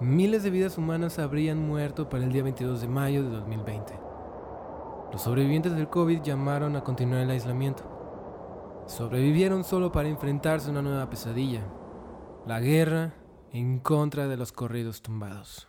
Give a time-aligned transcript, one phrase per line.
[0.00, 3.92] miles de vidas humanas habrían muerto para el día 22 de mayo de 2020.
[5.12, 7.82] Los sobrevivientes del COVID llamaron a continuar el aislamiento.
[8.86, 11.62] Sobrevivieron solo para enfrentarse a una nueva pesadilla,
[12.46, 13.14] la guerra
[13.52, 15.66] en contra de los corridos tumbados.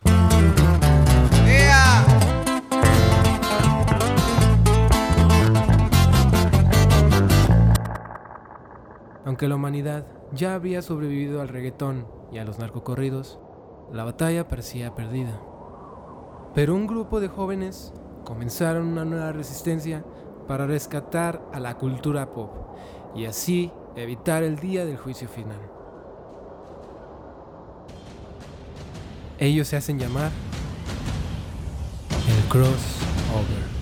[9.24, 13.38] Aunque la humanidad ya había sobrevivido al reggaetón y a los narcocorridos,
[13.92, 15.38] la batalla parecía perdida.
[16.54, 17.92] Pero un grupo de jóvenes
[18.24, 20.04] comenzaron una nueva resistencia
[20.48, 22.50] para rescatar a la cultura pop
[23.14, 25.60] y así evitar el día del juicio final.
[29.38, 30.30] Ellos se hacen llamar
[32.28, 33.81] el crossover.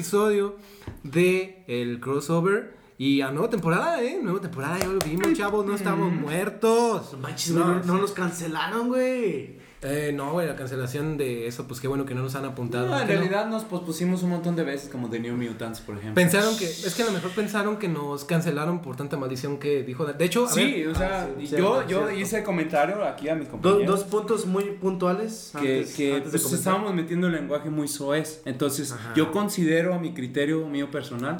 [0.00, 0.56] Episodio
[1.02, 2.74] de El Crossover.
[2.96, 4.18] Y a nueva temporada, ¿eh?
[4.22, 7.18] Nueva temporada, ya lo vimos, chavos, no estamos muertos.
[7.18, 9.58] Manches, güey, no, no nos cancelaron, güey.
[9.82, 12.88] Eh, no, güey, la cancelación de eso, pues qué bueno que no nos han apuntado.
[12.88, 15.96] No, en no- realidad nos pospusimos un montón de veces, como de New Mutants, por
[15.96, 16.16] ejemplo.
[16.16, 19.82] Pensaron que, es que a lo mejor pensaron que nos cancelaron por tanta maldición que
[19.82, 20.04] dijo.
[20.04, 22.10] De hecho, a Sí, ver, o sea, Ah, sí, yo, yo cierto.
[22.20, 23.86] hice comentario aquí a mis Do- compañeros.
[23.86, 25.52] dos puntos muy puntuales.
[25.58, 28.42] que, antes- que, antes pues, estábamos metiendo el lenguaje muy soez.
[28.44, 29.14] Entonces, Ajá.
[29.16, 31.38] yo considero a mi criterio mío personal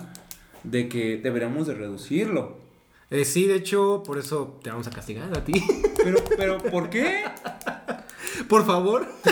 [0.64, 2.58] de que deberíamos de reducirlo.
[3.12, 5.52] eh, sí, de hecho, por eso te vamos a castigar a ti.
[6.02, 7.24] Pero, pero, ¿por qué?
[8.50, 9.06] Por favor.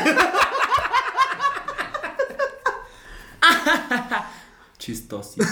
[4.79, 5.47] Chistosito.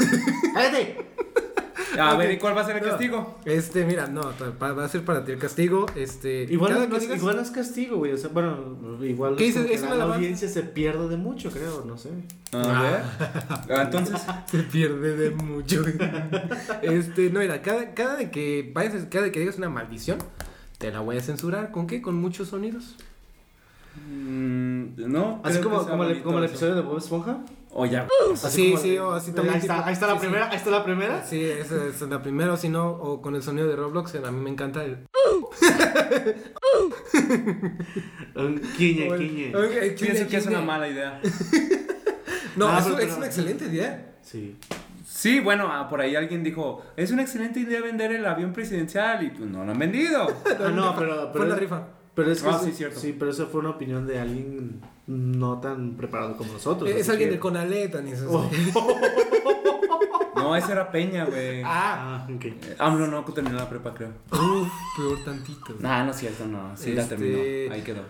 [0.54, 1.06] ¡Cállate!
[1.99, 2.88] A ver, ¿y cuál va a ser el No.
[2.91, 3.38] castigo?
[3.44, 5.87] Este, mira, no, va a ser para ti el castigo.
[5.94, 8.12] Este, Igual, no, digas- igual es castigo, güey.
[8.12, 11.50] O sea, bueno, igual ¿Qué es ¿Es la, una la audiencia se pierde de mucho,
[11.50, 12.10] creo, no sé.
[12.53, 13.03] A ver.
[13.71, 15.82] Ah, Entonces, se pierde de mucho.
[16.82, 20.19] este, no, mira, cada, cada de que vayas, cada de que digas una maldición,
[20.78, 21.71] te la voy a censurar.
[21.72, 22.03] ¿Con qué?
[22.03, 22.97] Con muchos sonidos.
[24.09, 25.41] Mm, no.
[25.45, 27.39] Así como, como, el, como el episodio de Bob Esponja.
[27.79, 28.09] O ya.
[28.33, 29.55] Así, como- sí, o así también.
[29.57, 30.27] Ahí está, ahí está la sí, sí.
[30.27, 31.23] primera, ahí está la primera.
[31.25, 34.31] Sí, esa es la primera, o si no, o con el sonido de Roblox, a
[34.33, 34.99] mí me encanta el...
[38.35, 39.55] Un quiñe, quiñe.
[39.55, 41.21] o el- Pienso que es una mala idea.
[42.56, 44.15] No, Ah, es, pero- es pero- una excelente idea.
[44.23, 44.56] Sí.
[45.05, 49.25] Sí, bueno, ah, por ahí alguien dijo, es una excelente idea vender el avión presidencial
[49.25, 50.27] y pues no lo han vendido.
[50.61, 51.15] Ah, no, pero.
[51.25, 51.83] Fue pero la rifa.
[52.16, 52.49] Pero es que.
[52.49, 52.99] Ah, eso- sí, cierto.
[52.99, 56.91] Sí, pero eso fue una opinión de alguien no tan preparado como nosotros.
[56.91, 58.28] es alguien que- de Conaleta, ni eso.
[58.28, 58.50] Oh.
[60.37, 61.62] No, ese era Peña, güey.
[61.65, 62.44] Ah, Ah, ok.
[62.44, 64.10] Eh, AMLO no terminó la prepa, creo.
[64.31, 65.75] uf, peor tantito.
[65.81, 66.76] Nah, no es cierto, no.
[66.76, 67.75] Sí la Este- terminó.
[67.75, 68.03] Ahí quedó.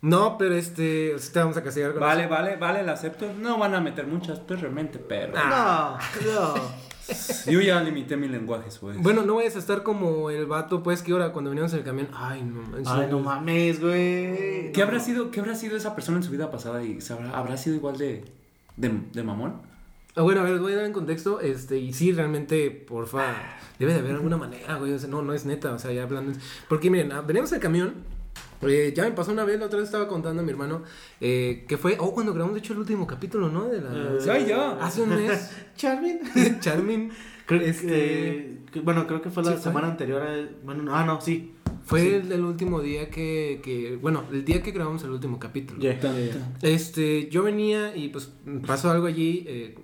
[0.00, 2.30] No, pero este, sí te vamos a castigar con Vale, eso.
[2.30, 3.32] vale, vale, la acepto.
[3.34, 5.34] No van a meter muchas, pues realmente, pero.
[5.36, 5.98] Ah.
[6.24, 6.87] No, no.
[7.46, 9.00] Yo ya limité mi lenguaje, pues.
[9.02, 11.84] Bueno, no vayas a estar como el vato, pues, que ahora cuando veníamos en el
[11.84, 12.08] camión.
[12.14, 12.88] Ay, no manches.
[12.88, 14.72] Ay, no mames, güey.
[14.72, 17.56] ¿Qué habrá sido, qué habrá sido esa persona en su vida pasada y sabrá- habrá
[17.56, 18.24] sido igual de,
[18.76, 19.62] de, de mamón?
[20.16, 21.40] Ah, bueno, a ver, voy a dar en contexto.
[21.40, 23.34] Este, y sí, realmente, porfa,
[23.78, 24.92] debe de haber alguna manera, güey.
[24.92, 26.32] O sea, no, no es neta, o sea, ya hablando.
[26.68, 27.94] Porque miren, ah, veníamos en el camión.
[28.62, 30.82] Eh, ya me pasó una vez, la otra vez estaba contando a mi hermano
[31.20, 33.66] eh, que fue, oh, cuando grabamos de hecho el último capítulo, ¿no?
[33.68, 34.72] De la, Eh, Ay, ya.
[34.80, 36.20] Hace un mes, Charmin.
[36.60, 37.10] Charmin,
[37.46, 39.62] Creo Este- que, bueno, creo que fue la Sí, fue.
[39.64, 40.20] semana anterior.
[40.22, 41.54] a- bueno, no, ah, no, sí.
[41.84, 42.08] fue Sí.
[42.08, 45.80] el, el último día que, que, bueno, el día que grabamos el último capítulo.
[45.98, 46.14] Tan.
[46.60, 48.30] Este, yo venía y pues
[48.66, 49.44] pasó algo allí.
[49.48, 49.74] eh,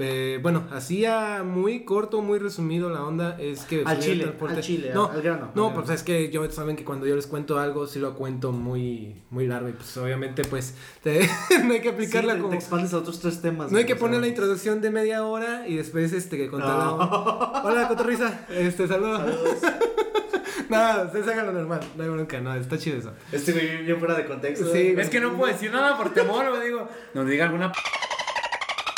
[0.00, 3.36] eh, bueno, hacía muy corto, muy resumido la onda.
[3.40, 5.50] Es que Al chile, al chile, No, al grano.
[5.54, 8.14] no, al pues es que yo saben que cuando yo les cuento algo, sí lo
[8.14, 9.68] cuento muy, muy largo.
[9.68, 11.28] Y pues obviamente, pues te-
[11.64, 12.50] no hay que aplicarla Sí, te- como.
[12.50, 13.70] Te expandes a otros tres temas.
[13.70, 16.96] No hay que poner la introducción de media hora y después este que contar No.
[17.64, 18.46] Hola, cotorriza.
[18.50, 19.20] Este, saludos.
[19.20, 19.58] Saludos.
[20.68, 21.80] no, ustedes hagan lo normal.
[21.96, 23.12] No hay bronca, no, está chido eso.
[23.32, 24.66] Este güey bien- bien fuera de contexto.
[24.72, 24.94] Sí, ¿eh?
[24.98, 27.78] Es que no puedo decir nada por temor, o digo, nos diga alguna p-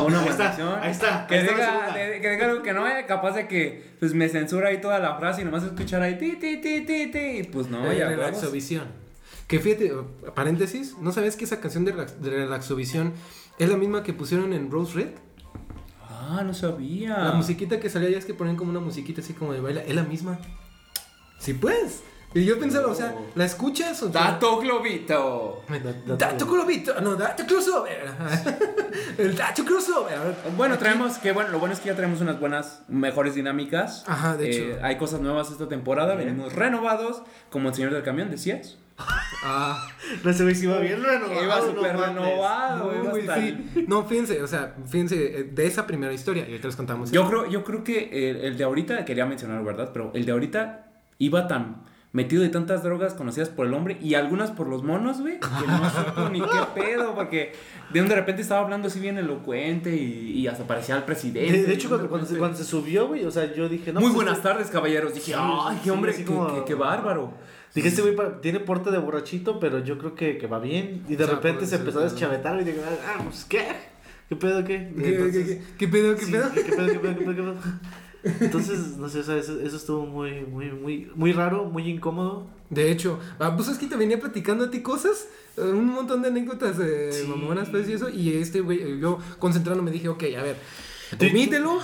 [0.05, 0.79] una Ahí está, maldición.
[0.81, 3.49] ahí está, Que ahí está diga, de- que diga algo que no vaya capaz de
[3.49, 6.81] que pues me censura ahí toda la frase y nomás escuchar ahí ti ti ti
[6.83, 8.53] ti ti y pues no, Eh, ya relaxo huevos.
[8.53, 8.85] visión.
[9.49, 9.93] Que fíjate,
[10.35, 13.13] paréntesis, ¿no sabes que esa canción de, Relax- de Relaxovisión
[13.59, 15.09] es la misma que pusieron en Rose Red?
[16.09, 17.19] Ah, no sabía.
[17.19, 19.83] La musiquita que salía ya es que ponen como una musiquita así como de baila,
[19.83, 20.39] es la misma.
[21.39, 22.03] Sí, pues.
[22.35, 25.63] Y yo pensaba, o sea, ¿la escuchas o Dato globito.
[25.69, 28.11] Dato- Dato crossover, no, dato crossover.
[29.19, 30.19] El dato crossover.
[30.57, 34.05] Bueno, traemos que bueno, lo bueno es que ya traemos unas buenas, mejores dinámicas.
[34.07, 34.79] Ajá, de Eh, hecho.
[34.85, 38.79] hay cosas nuevas esta temporada, venimos renovados, como el señor del camión, decías.
[39.45, 39.89] Ah,
[40.23, 41.43] No, sí iba bien renovado.
[41.43, 43.85] Iba súper renovado, no, iba sí.
[43.89, 47.11] No, fíjense, o sea, fíjense, eh, de esa primera historia, y ahorita les contamos.
[47.11, 49.91] Yo creo, yo creo que el, el de ahorita, quería mencionar, ¿verdad?
[49.93, 50.87] Pero el de ahorita
[51.19, 51.83] iba tan
[52.13, 55.67] metido de tantas drogas conocidas por el hombre y algunas por los monos, güey, que
[55.67, 56.47] no supo ni qué
[56.81, 57.53] pedo, porque
[57.91, 61.51] de un de repente estaba hablando así bien elocuente y, y hasta parecía al presidente.
[61.53, 64.01] De, de hecho, cuando, cuando se, cuando se subió, güey, o sea, yo dije, no.
[64.01, 65.15] Muy pues, buenas este- tardes, caballeros.
[65.15, 67.33] Dije, Sí, ay, sí, hombre, qué, como- qué- qué bárbaro.
[67.75, 71.05] Dije, este güey pa- tiene porte de borrachito, pero yo creo que, que va bien.
[71.09, 73.67] Y de O sea, repente se empezó a es- deschavetar y dije, ah, pues, ¿qué?
[74.29, 74.93] ¿Qué pedo, qué?
[74.99, 76.53] ¿Qué, Entonces- qué, qué, qué pedo, qué Sí, pedo?
[76.53, 77.55] ¿Qué pedo, qué pedo, qué pedo, qué pedo?
[78.25, 82.47] Entonces, no sé, o sea, eso, eso estuvo muy, muy, muy, muy raro, muy incómodo.
[82.71, 85.27] De hecho, ah, pues es que te venía platicando a ti cosas,
[85.57, 87.27] eh, un montón de anécdotas de Sí.
[87.27, 90.57] mamonas, pues y eso, y este güey, eh, yo concentrando me dije, ok, a ver,
[91.21, 91.79] omítelo,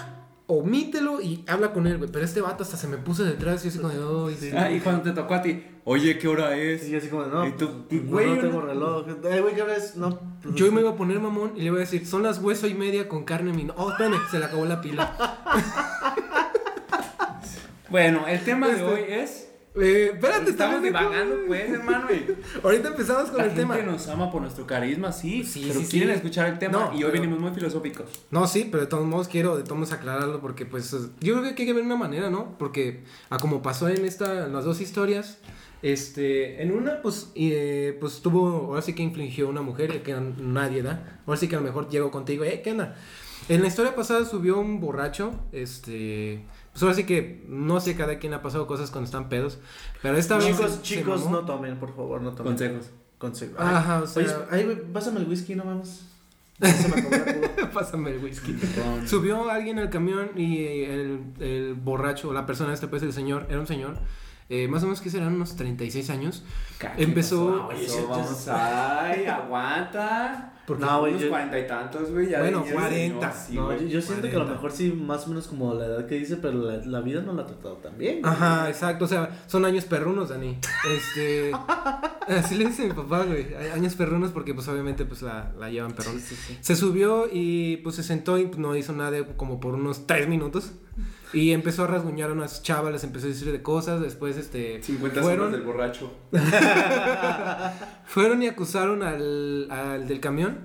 [0.46, 2.10] omítelo y habla con él, güey.
[2.10, 4.50] Pero este vato hasta se me puso detrás y yo así como de, "Ay, Sí.
[4.56, 6.86] Ah, y cuando te tocó a ti, oye, ¿qué hora es?
[6.88, 9.06] Y yo así como, no, Y tú, pues, güey, no, yo tengo no- reloj.
[9.30, 9.96] Ay, güey, ¿qué hora es?
[9.96, 10.18] No.
[10.42, 12.66] pues, Yo me iba a poner mamón y le iba a decir, son las hueso
[12.66, 13.68] y media con carne mi...
[13.76, 15.34] Oh, espérame, se le acabó la pila.
[17.90, 19.44] Bueno, el tema de Este- hoy es.
[19.80, 22.06] Eh, espérate, Estamos divagando, pues, hermano.
[22.10, 22.26] y
[22.64, 23.76] Ahorita empezamos con La el gente tema.
[23.76, 26.14] nos ama por nuestro carisma, sí, Sí, pero sí, quieren sí.
[26.16, 28.06] escuchar el tema No, y hoy pero- venimos muy filosóficos.
[28.32, 31.34] No, sí, pero de todos modos quiero de todos modos aclararlo porque pues es- yo
[31.34, 32.56] creo que hay que ver una manera, ¿no?
[32.58, 35.38] Porque a como pasó en esta en las dos historias,
[35.82, 40.82] este, en una pues eh, pues tuvo ahora sí que infligió una mujer que nadie
[40.82, 41.20] da.
[41.24, 42.96] Ahora sí que a lo mejor llegó contigo, "Eh, ¿qué onda?"
[43.48, 46.44] En la historia pasada subió un borracho, este,
[46.78, 49.58] pues ahora sí que no sé cada quien ha pasado cosas cuando están pedos,
[50.02, 52.52] pero esta vez Chicos, se- se chicos, no tomen, por favor, no tomen.
[52.52, 52.90] Consejos.
[53.18, 53.56] Consejos.
[53.58, 55.82] Ajá, o sea- Oye, pásame el whisky, no cuba.
[57.72, 58.56] Pásame el whisky.
[59.06, 63.60] Subió alguien al camión y el, el borracho, la persona este pues el señor, era
[63.60, 63.98] un señor,
[64.48, 66.42] eh, más o menos que serán unos 36 años.
[66.78, 67.66] ¿Qué Empezó-?
[67.68, 70.52] Oye, vamos, ay, aguanta.
[70.68, 72.28] Porque No, güey, Unos cuarenta y tantos, güey.
[72.28, 73.32] ya Bueno, de- 40.
[73.32, 74.52] sí, no, yo, yo siento que a lo 40.
[74.54, 77.32] mejor sí, más o menos como la edad que dice, pero la, la vida no
[77.32, 78.20] la ha tratado tan bien.
[78.20, 78.30] güey.
[78.32, 80.58] Ajá, exacto, o sea, son años perrunos, Dani.
[80.94, 81.50] Este,
[82.28, 85.92] así le dice mi papá, güey, años perrunos porque pues obviamente pues la, la llevan
[85.92, 86.20] perrón.
[86.20, 86.58] Sí, sí, sí.
[86.60, 90.06] Se subió y pues se sentó y pues, no hizo nada de- como por unos
[90.06, 90.72] 3 minutos.
[91.34, 94.82] Y empezó a rasguñar a unas chavas, les empezó a decir de cosas, después este
[94.82, 96.10] 50 fueron, del borracho.
[98.06, 100.57] Fueron y acusaron al, al del camión.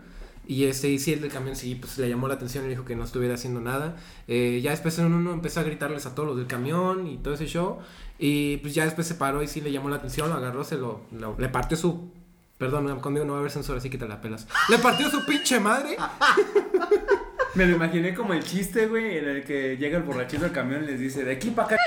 [0.45, 2.84] Y este, y sí, el del camión sí, pues le llamó la atención y dijo
[2.86, 3.95] que no estuviera haciendo nada.
[4.28, 7.45] Eh, ya después uno empezó a gritarles a todos los del camión y todo ese
[7.48, 7.80] show.
[8.19, 10.78] Y pues ya después se paró y sí le llamó la atención, lo agarró, se
[10.78, 12.10] lo, lo- le partió su...
[12.57, 14.48] Perdón, conmigo no va a haber censura, así que te la pelas.
[14.69, 15.98] Le partió su pinche madre.
[17.56, 20.84] Me lo imaginé como el chiste, güey, en el que llega el borrachito al camión
[20.84, 21.78] y les dice, de aquí para acá.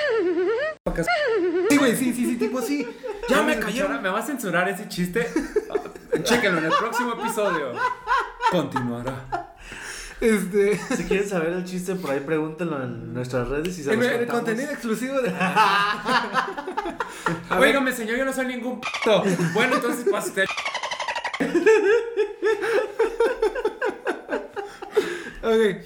[0.85, 1.03] pa' acá".
[1.77, 2.87] Sí, güey, sí, sí, sí, tipo sí.
[3.29, 3.89] Ya ¿Vamos me cayó.
[4.01, 5.29] ¿Me va a censurar ese chiste?
[6.23, 7.73] Chéquenlo en el próximo episodio.
[8.51, 9.53] Continuará.
[10.19, 10.79] Este...
[10.97, 14.09] Si quieren saber el chiste, por ahí pregúntenlo en nuestras redes y se En los
[14.09, 14.41] el, contamos.
[14.41, 15.29] contenido exclusivo de...
[17.61, 18.89] Óigame, señor, yo no soy ningún p***.
[19.53, 20.47] Bueno, entonces pásate.
[25.43, 25.77] Ok,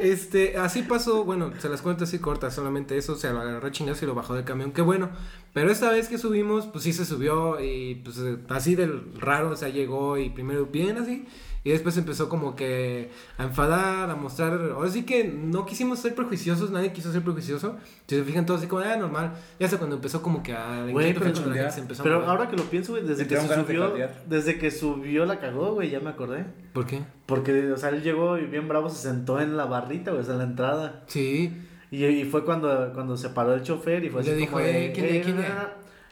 [0.00, 4.02] este, así pasó, bueno, se las cuento así cortas, solamente eso, se lo agarró chingados
[4.02, 5.10] y lo bajó del camión, qué bueno,
[5.52, 9.56] pero esta vez que subimos, pues sí se subió y pues así del raro, o
[9.56, 11.26] sea, llegó y primero bien así,
[11.64, 16.14] y después empezó como que a enfadar, a mostrar, ahora sí que no quisimos ser
[16.14, 19.78] prejuiciosos, nadie quiso ser prejuicioso, si se fijan todos así como, ah, normal, ya hasta
[19.78, 20.86] cuando empezó como que a...
[20.90, 23.94] Güey, pero se empezó a Pero ahora que lo pienso, güey, desde que de subió,
[24.28, 26.44] desde que subió la cagó, güey, ya me acordé.
[26.74, 27.02] ¿Por qué?
[27.24, 30.24] Porque, o sea, él llegó y bien bravo se sentó en la barrita, güey, o
[30.24, 31.02] sea, en la entrada.
[31.06, 31.50] Sí,
[31.90, 34.52] Y, y fue cuando, cuando se paró el chofer y fue Y le así dijo,
[34.52, 35.46] como "Eh, ¿quién es?"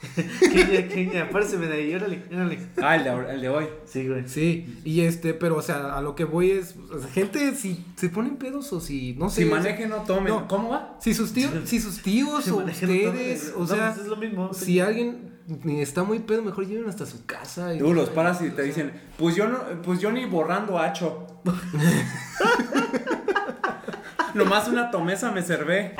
[0.41, 1.23] ¿Quién es, quién es?
[1.23, 2.59] Apárceme de ahí, órale, órale.
[2.83, 3.67] Ah, el de, el de hoy.
[3.85, 4.29] Sí, güey.
[4.29, 7.85] Sí, y este, pero o sea, a lo que voy es, o sea, gente, si
[7.97, 9.45] se ponen pedos o si, no sé.
[9.45, 10.33] Si manejen, no tomen.
[10.33, 10.49] No.
[10.49, 10.97] ¿Cómo va?
[11.01, 13.61] Si sus tíos, si sus tíos o ustedes, o.
[13.61, 14.53] No, sea, pues es lo mismo.
[14.53, 15.33] si alguien
[15.67, 17.75] está muy pedo, mejor lleven hasta su casa.
[17.75, 21.27] Y, Tú los paras y te dicen, pues yo no, pues yo ni borrando hacho.
[24.35, 25.95] Nomás una tomesa me servé.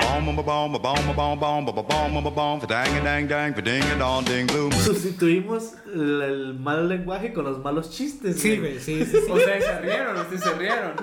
[4.83, 8.39] Sustituimos el, el mal lenguaje con los malos chistes.
[8.39, 9.31] Sí, güey, sí, sí, sí.
[9.31, 10.93] O sea, se rieron, ustedes se rieron.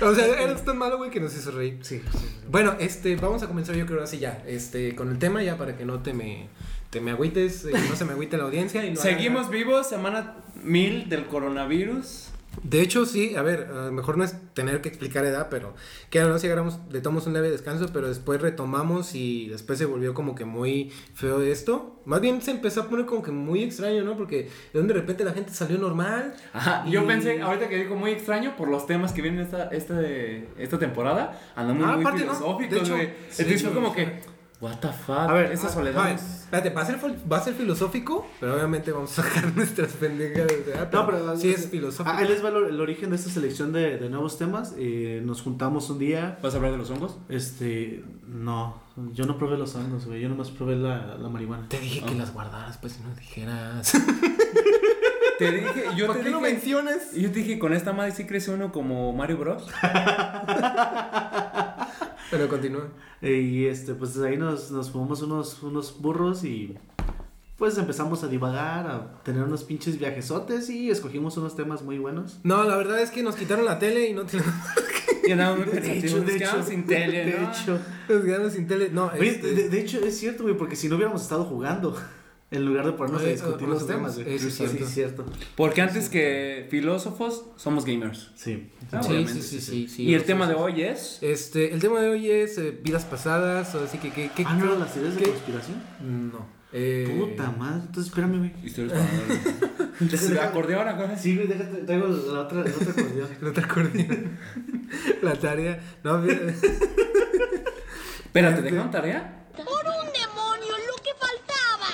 [0.00, 1.78] O sea, eres tan malo, güey, que nos hizo reír.
[1.82, 2.26] Sí, sí, sí.
[2.48, 5.76] Bueno, este, vamos a comenzar yo creo así ya, este, con el tema ya para
[5.76, 6.48] que no te me,
[6.90, 10.36] te me agüites, eh, no se me agüite la audiencia y no Seguimos vivos, semana
[10.62, 12.28] mil del coronavirus.
[12.62, 15.74] De hecho, sí, a ver, a lo mejor no es tener que explicar edad, pero
[16.10, 19.84] que no si agarramos, le tomamos un leve descanso, pero después retomamos y después se
[19.84, 22.00] volvió como que muy feo esto.
[22.06, 24.16] Más bien se empezó a poner como que muy extraño, ¿no?
[24.16, 26.34] Porque de donde de repente la gente salió normal.
[26.52, 29.68] Ajá, Y- yo pensé, ahorita que dijo muy extraño por los temas que vienen esta,
[29.68, 30.00] esta,
[30.58, 32.32] esta temporada, andamos Ah, muy aparte, ¿no?
[32.32, 33.06] De filosóficos, hecho, güey.
[33.30, 36.00] sí, Entonces fue como que, what the fuck, A ver, esa ah, soledad.
[36.02, 36.98] Vale, es- espérate, va a, ser,
[37.30, 40.52] va a ser filosófico, pero obviamente vamos a sacar nuestras pendejadas.
[40.66, 40.90] ¿verdad?
[40.92, 42.10] No, pero sí es filosófico.
[42.16, 44.74] Ah, Ahí les va el, el origen de esta selección de, de nuevos temas.
[44.78, 46.38] Eh, nos juntamos un día.
[46.42, 47.18] ¿Vas a hablar de los hongos?
[47.28, 48.04] Este.
[48.26, 48.80] No,
[49.12, 50.20] yo no probé los hongos, güey.
[50.20, 51.68] Yo nomás probé la, la marihuana.
[51.68, 52.18] Te dije que Ah.
[52.18, 53.92] las guardaras, pues si no dijeras.
[55.38, 57.12] Te dije, yo ¿Por te qué no dije, mencionas?
[57.12, 59.66] yo te dije, con esta madre sí crece uno como Mario Bros.
[62.36, 62.88] Pero continúa.
[63.22, 66.74] Y este, pues ahí nos, nos fumamos unos, unos burros y.
[67.56, 72.40] Pues empezamos a divagar, a tener unos pinches viajesotes y escogimos unos temas muy buenos.
[72.42, 74.52] No, la verdad es que nos quitaron la tele y no tenemos.
[75.26, 77.48] Y muy De hecho, nos de quedamos hecho, sin tele, de ¿no?
[77.50, 77.78] hecho.
[78.10, 78.90] Nos quedamos sin tele.
[78.92, 81.96] No, Oye, este- de, de hecho es cierto, güey, porque si no hubiéramos estado jugando,
[82.50, 84.34] en lugar de ponernos a Oye, discutir los temas, güey.
[84.34, 84.84] eso es Sí, cierto.
[84.84, 85.24] es cierto.
[85.56, 88.30] Porque antes que filósofos, somos gamers.
[88.36, 88.70] Sí.
[88.92, 90.52] Ah, sí, obviamente, sí, sí, sí, sí, sí, y el sí, tema sí.
[90.52, 91.18] de hoy es...
[91.22, 94.54] Este, el tema de hoy es eh, vidas pasadas, o así que, que, que Ah,
[94.54, 95.30] ¿no eran las ideas de ¿Qué?
[95.30, 95.82] conspiración?
[96.30, 96.46] No.
[96.76, 98.52] Eh, Puta madre, entonces espérame, güey.
[98.64, 99.94] Historias para...
[100.28, 101.16] ¿De acordeón acá?
[101.16, 103.28] Sí, güey, déjate, traigo la otra, el otro acordeón.
[103.40, 104.28] No te acordé.
[105.22, 105.98] la tarea.
[106.02, 106.40] No, mira,
[108.24, 109.46] Espérate, ¿dejaron tarea?
[109.56, 111.93] Por un demonio, lo que faltaba.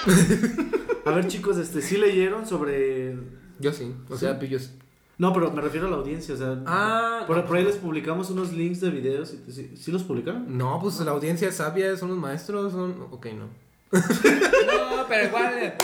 [1.05, 3.17] A ver, chicos, este, ¿sí leyeron sobre...?
[3.59, 3.93] yo sí.
[4.09, 4.71] O sea, pues yo sí.
[5.19, 6.63] No, pero me refiero a la audiencia, o sea...
[6.67, 7.45] Ah, Por, no.
[7.45, 9.35] por ahí les publicamos unos links de videos.
[9.35, 10.57] y- ¿Sí, sí los publicaron?
[10.57, 12.95] No, pues la audiencia es sabia, son los maestros, son.
[13.11, 13.47] Ok, no.
[13.93, 15.55] No, pero igual...
[15.59, 15.75] eh,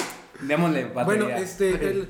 [0.43, 1.05] Démosle batería.
[1.05, 1.71] Bueno, este.
[1.91, 2.09] El,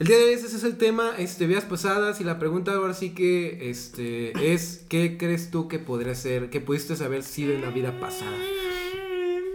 [0.00, 2.20] día de hoy ese es el tema, este, vidas pasadas.
[2.20, 6.60] Y la pregunta ahora sí que este, es: ¿qué crees tú que podría ser, que
[6.60, 8.36] pudiste haber sido en la vida pasada?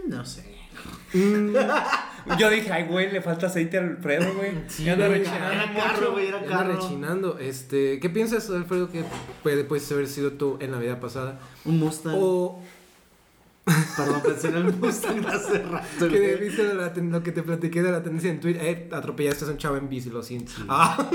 [0.06, 0.53] No sé.
[2.38, 4.52] Yo dije, ay, güey, le falta aceite al Alfredo, güey.
[4.68, 6.74] Sí, Ya anda rechinando era carro, güey, era Anda carro.
[6.74, 7.38] rechinando.
[7.38, 9.04] Este, ¿qué piensas, Alfredo, que
[9.42, 11.38] puede, puedes haber sido tú en la vida pasada?
[11.64, 12.14] Un Mustang.
[12.16, 12.62] O
[13.96, 16.08] Perdón, pensé en el Mustang hace rato.
[16.08, 18.62] que viste la ten- lo que te platiqué de la tendencia en Twitter.
[18.64, 20.52] Eh, atropellaste a un chavo en bici, lo siento.
[20.68, 21.08] Ah,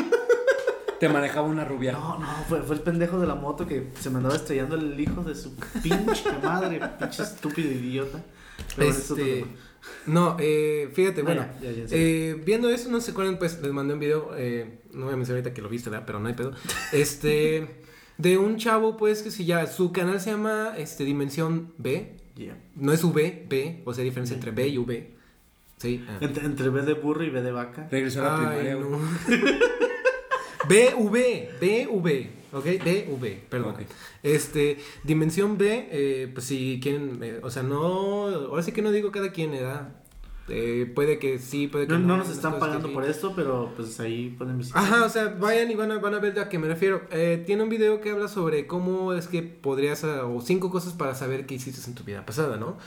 [0.99, 1.93] Te manejaba una rubia.
[1.93, 4.99] No, no, fue, fue el pendejo de la moto que se me andaba estrellando el
[4.99, 8.19] hijo de su pinche madre, pinche estúpido idiota.
[8.75, 9.33] Pero eso este.
[9.41, 9.47] tema.
[10.05, 11.45] No, eh, fíjate, Ah, bueno.
[11.61, 12.05] ya, ya, ya, en serio.
[12.05, 14.31] eh, viendo eso, no sé cuál, pues les mandé un video.
[14.37, 16.05] eh, no voy a mencionar ahorita que lo viste, ¿verdad?
[16.05, 16.51] Pero no hay pedo.
[16.93, 17.67] Este.
[18.17, 19.65] De un chavo, pues, que si ya.
[19.67, 22.15] Su canal se llama este, Dimensión B.
[22.35, 22.57] Yeah.
[22.75, 23.81] No es V, B.
[23.85, 25.11] O sea, diferencia entre B y V.
[25.77, 26.03] Sí.
[26.09, 26.17] ah.
[26.19, 27.87] Entre, entre B de burro y B de vaca.
[27.89, 28.89] Regresó a la Ay, primaria, güey.
[28.89, 28.99] no.
[30.67, 33.73] BV, BV, ok, BV, perdón.
[33.75, 33.81] Ok.
[34.23, 38.91] Este, dimensión B, eh, pues si quieren, eh, o sea, no, ahora sí que no
[38.91, 39.95] digo cada quien edad.
[40.51, 42.07] Eh, puede que sí, puede que No, no.
[42.07, 42.93] no nos están pagando sí.
[42.93, 44.81] por esto, pero pues ahí pueden visitar.
[44.81, 47.03] Ajá, o sea, vayan y van a, van a ver a qué me refiero.
[47.11, 50.93] Eh, tiene un video que habla sobre cómo es que podrías, ah, o cinco cosas
[50.93, 52.77] para saber qué hiciste en tu vida pasada, ¿no?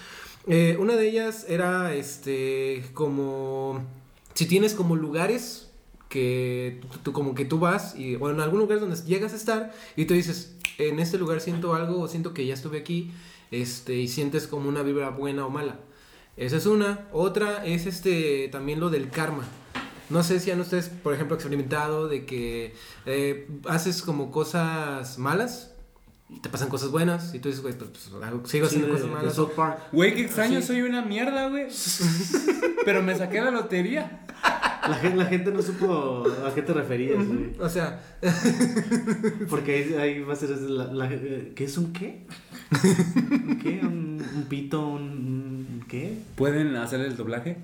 [0.81, 3.85] Una de ellas era, este, como,
[4.35, 5.72] si tienes como lugares
[6.13, 9.37] que tú, tú- como que tú vas y, bueno, en algún lugar donde llegas a
[9.37, 13.11] estar y tú dices, en este lugar siento algo o siento que ya estuve aquí,
[13.51, 15.81] este, y sientes como una vibra buena o mala.
[16.37, 17.09] Esa es una.
[17.13, 19.45] Otra es este, también lo del karma.
[20.11, 22.75] No sé si han ustedes, por ejemplo, experimentado de que
[23.07, 25.71] eh, haces como cosas malas
[26.29, 28.87] y te pasan cosas buenas y tú dices, güey, pues, pues, hago- sigo Sí, haciendo
[28.89, 29.89] de, cosas de malas.
[29.93, 30.67] Güey, qué extraño, Sí.
[30.69, 31.67] soy una mierda, güey.
[32.85, 34.27] Pero me saqué la lotería.
[34.89, 37.51] La gente, la gente no supo a qué te referías, güey.
[37.61, 38.01] O sea,
[39.49, 42.27] Porque ahí, ahí va a ser la, la- eh, ¿Qué es un qué?
[43.31, 43.81] ¿Un qué?
[43.83, 44.87] ¿Un, un pito?
[44.87, 46.19] ¿Un, un qué?
[46.37, 47.59] ¿Pueden hacer el doblaje?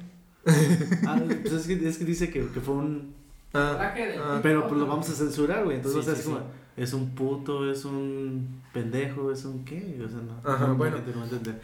[1.07, 3.15] Ah, pues es que, es que dice que, que fue un...
[3.55, 5.77] ah, ah, Pero pues lo vamos a censurar, güey.
[5.79, 6.47] Entonces Sí, va a ser sí, como...
[6.77, 10.01] Es un puto, es un pendejo, es un qué.
[10.05, 10.49] O sea, no.
[10.49, 10.99] Ajá, no, bueno.
[10.99, 11.61] La no va a entender.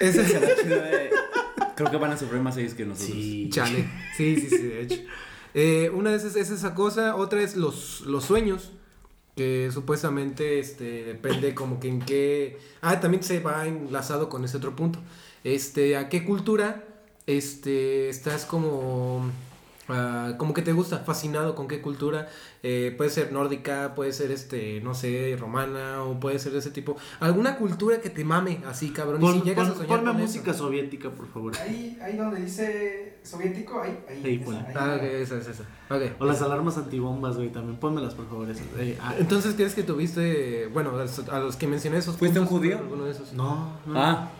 [0.00, 0.34] ese es
[1.80, 3.16] Creo que van a sufrir más ellos que nosotros.
[3.50, 3.88] Chale.
[4.16, 5.00] Sí, sí, sí, de hecho.
[5.54, 8.70] Eh, una de esas es esa cosa, otra es los, los sueños.
[9.34, 14.58] que supuestamente este depende como que en qué ah también se va enlazado con ese
[14.58, 14.98] otro punto
[15.44, 16.84] este a qué cultura
[17.26, 19.30] este estás como
[19.92, 22.28] ah, como que te gusta fascinado con qué cultura
[22.62, 26.70] Eh, puede ser nórdica puede ser este no sé romana o puede ser de ese
[26.70, 30.12] tipo alguna cultura que te mame así cabrón y si llegas pon- a soñar ponme
[30.12, 30.58] con música eso.
[30.64, 31.52] soviética, por favor.
[31.56, 34.22] Ahí, ahí donde dice soviético, ahí, ahí.
[34.24, 34.60] Ahí, esa, ponle.
[34.60, 34.74] ahí.
[34.76, 37.78] ah ok esa es esa ok O las alarmas antibombas, güey, también.
[37.80, 38.50] Pónmelas, por favor.
[38.50, 38.66] esas.
[38.78, 42.38] Eh, ah, entonces crees que tuviste bueno a los, a los que mencioné esos ¿Fuiste
[42.40, 42.76] un judío?
[42.78, 43.98] alguno de esos no, no.
[43.98, 44.30] Ah,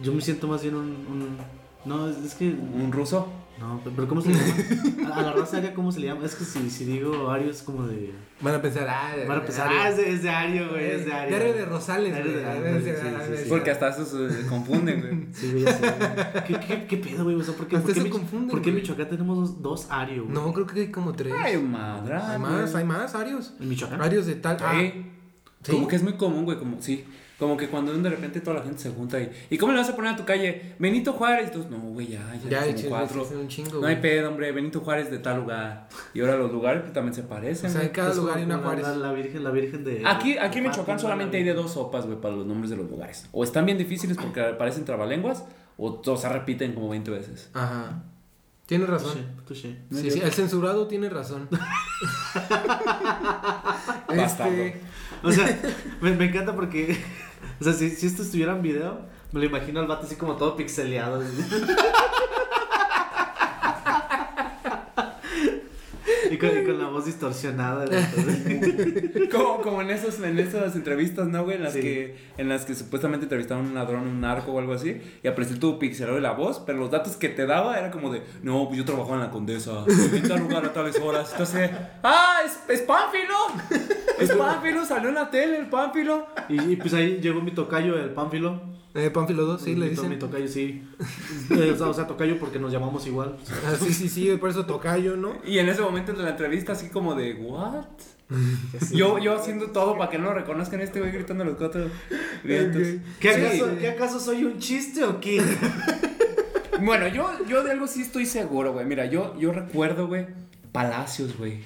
[0.00, 0.84] Yo me siento más bien un.
[0.84, 1.57] un-
[1.88, 2.50] no, es, es que.
[2.50, 3.26] un ruso.
[3.58, 5.16] No, pero ¿cómo se le llama?
[5.16, 6.24] A, la raza aria, ¿cómo se le llama?
[6.24, 8.12] Es que si, si digo ario es como de.
[8.40, 9.80] van a pensar ah Van a pensar, Ario.
[9.82, 11.36] ah, es de, es de ario, güey, es de ario.
[11.36, 12.56] Diario de Rosales, Diario de- güey.
[12.56, 13.48] ándale, Sí, sí, sí, sí.
[13.48, 15.26] Porque hasta eso se confunden, güey.
[15.32, 16.44] Sí, güey, ya sé, güey.
[16.46, 17.34] ¿Qué, qué, qué pedo, güey?
[17.34, 18.76] O sea, ¿por qué, Hasta por qué, se confunden, ¿por qué en.
[18.76, 20.34] Michoacán tenemos dos, dos ario, güey?
[20.34, 21.34] No, creo que hay como tres.
[21.36, 22.14] Ay, madre.
[22.14, 23.54] hay más, hay más arios.
[23.58, 24.00] ¿En Michoacán?
[24.00, 24.56] Arios de tal.
[24.60, 25.04] Ah, Sí.
[25.64, 25.72] ¿sí?
[25.72, 27.04] Como que es muy común, güey, como, sí.
[27.38, 29.30] Como que cuando de repente toda la gente se junta y...
[29.50, 30.74] ¿Y cómo le vas a poner a tu calle?
[30.80, 31.50] Benito Juárez.
[31.50, 33.28] Y tú, no, güey, ya, ya, Ya, como hay cuatro.
[33.40, 33.80] un chingo.
[33.80, 35.88] No hay pedo, hombre, Benito Juárez de tal lugar.
[36.14, 38.38] Y ahora los lugares pues, también se parecen, O sea, en cada Es como- lugar
[38.38, 38.82] hay una Juárez.
[38.88, 40.02] La, la virgen, la virgen de.
[40.04, 42.70] Aquí, aquí en de Michoacán solamente la hay de dos sopas, güey, para los nombres
[42.70, 43.28] de los lugares.
[43.30, 45.44] O están bien difíciles porque parecen trabalenguas,
[45.76, 47.50] o todos se repiten como 20 veces.
[47.54, 48.02] Ajá.
[48.66, 49.12] Tienes razón.
[49.46, 50.02] Touché, touché.
[50.02, 51.48] Sí, sí, el censurado tiene razón.
[54.10, 54.80] Este,
[55.22, 55.58] O sea,
[56.00, 56.98] me, me encanta porque.
[57.60, 59.00] O sea, si, si esto estuviera en video,
[59.32, 61.22] me lo imagino al vato así como todo pixeleado.
[66.38, 67.84] Y con, y con la voz distorsionada.
[69.32, 71.56] Como, como en, esos, en esas entrevistas, ¿no, güey?
[71.56, 71.80] En las, Sí.
[71.80, 75.28] que, en las que supuestamente entrevistaban a un ladrón, un narco o algo así, y
[75.28, 78.22] apareció tu pixelado de la voz, pero los datos que te daba era como de,
[78.42, 81.30] no, pues yo trabajaba en la Condesa, en tal lugar a tales horas.
[81.32, 81.70] Entonces,
[82.02, 83.34] ¡ah, es, es Pánfilo!
[84.18, 86.26] Es Pánfilo, salió en la tele el Pánfilo.
[86.48, 88.60] Y, y pues ahí llegó mi tocayo, el Pánfilo.
[88.98, 90.18] Eh, Pánfilo 2, sí, mi, le to- Mi dicen.
[90.18, 90.82] tocayo, sí.
[91.50, 93.36] Eh, o, sea, tocayo porque nos llamamos igual.
[93.66, 95.34] Ah, sí, sí, sí, por eso tocayo, ¿no?
[95.46, 97.84] Y en ese momento de la entrevista, así como de, ¿what?
[98.92, 101.86] Yo, yo haciendo todo para que no lo reconozcan este güey gritando los cuatro
[102.44, 102.82] vientos.
[103.20, 103.40] ¿Qué Sí.
[103.40, 105.42] acaso, ¿Qué acaso soy un chiste o qué?
[106.82, 108.84] Bueno, yo, yo de algo sí estoy seguro, güey.
[108.86, 110.26] Mira, yo, yo recuerdo, güey,
[110.72, 111.60] Palacios, güey.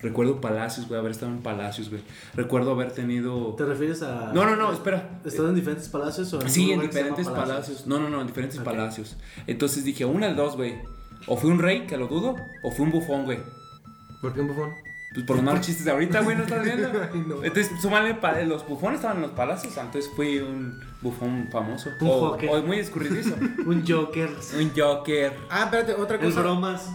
[0.00, 2.02] Recuerdo Palacios, güey, haber estado en Palacios, güey.
[2.34, 3.54] Recuerdo haber tenido...
[3.56, 4.32] ¿Te refieres a.?
[4.32, 5.20] No, no, no, espera.
[5.24, 7.86] ¿Estás en diferentes palacios o Sí, en se llama diferentes palacios.
[7.86, 9.16] No, no, no, en diferentes palacios.
[9.46, 10.76] Entonces dije, una de dos, güey.
[11.26, 13.40] O fue un rey, que lo dudo, o fue un bufón, güey.
[14.22, 14.70] ¿Por qué un bufón?
[15.14, 16.88] Pues por los malos chistes de ahorita, güey, ¿no estás viendo?
[17.12, 17.42] Ay, no.
[17.42, 21.90] Entonces, súmale, pa- los bufones estaban en los palacios, entonces fui un bufón famoso.
[22.00, 22.50] Un o, joker.
[22.50, 23.34] o muy escurridizo.
[23.66, 24.30] Un Joker.
[24.58, 25.34] un joker.
[25.50, 26.40] Ah, espérate, otra cosa.
[26.40, 26.88] bromas.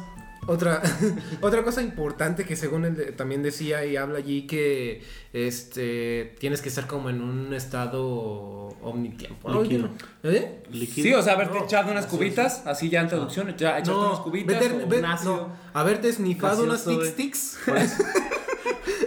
[0.48, 0.82] Otra,
[1.42, 5.02] otra cosa importante que según él de- también decía y habla allí que
[5.32, 9.50] este tienes que estar como en un estado omnitiempo.
[9.62, 9.90] Líquido.
[10.24, 10.64] ¿Eh?
[10.72, 11.04] Líquido.
[11.08, 12.18] Sí, o sea, haberte No, echado unas gaseoso.
[12.18, 15.36] cubitas, así ya en traducción, ya echarte unas cubitas vete- o ve- un ácido.
[15.36, 17.58] no, haberte snifado unas tic tics.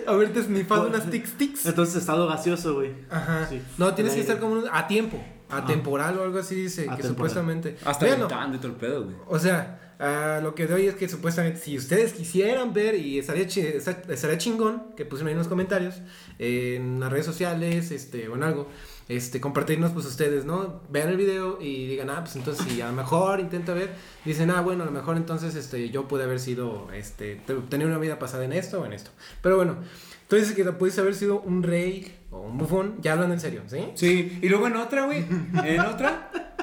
[0.07, 1.67] Haberte snifado Pues- unas tic tics.
[1.67, 2.93] entonces estado gaseoso, güey.
[3.11, 3.47] Ajá.
[3.49, 3.61] Sí.
[3.77, 5.19] No, tienes que estar como un- a tiempo,
[5.51, 7.77] atemporal o algo así dice, que supuestamente.
[7.85, 8.29] Hasta Véanlo.
[8.29, 9.17] gritando y todo el pedo, güey.
[9.27, 13.47] O sea, ah, lo que doy es que supuestamente si ustedes quisieran ver y estaría,
[13.47, 15.97] chi- esta- estaría chingón, que pusieron ahí en los comentarios,
[16.39, 18.69] en las redes sociales, este, o en algo,
[19.09, 20.83] este, compartirnos pues ustedes, ¿no?
[20.91, 23.91] Vean el video y digan, ah, pues entonces si a lo mejor intenta ver,
[24.25, 27.87] dicen, ah, bueno, a lo mejor entonces este, yo pude haber sido, este, te- tener
[27.87, 29.11] una vida pasada en esto o en esto.
[29.43, 29.77] Pero bueno,
[30.23, 33.79] entonces que pudiste haber sido un rey o un bufón, ya hablan en serio, ¿sí?
[33.95, 35.25] Sí, y luego en otra, güey.
[35.65, 36.56] En otra.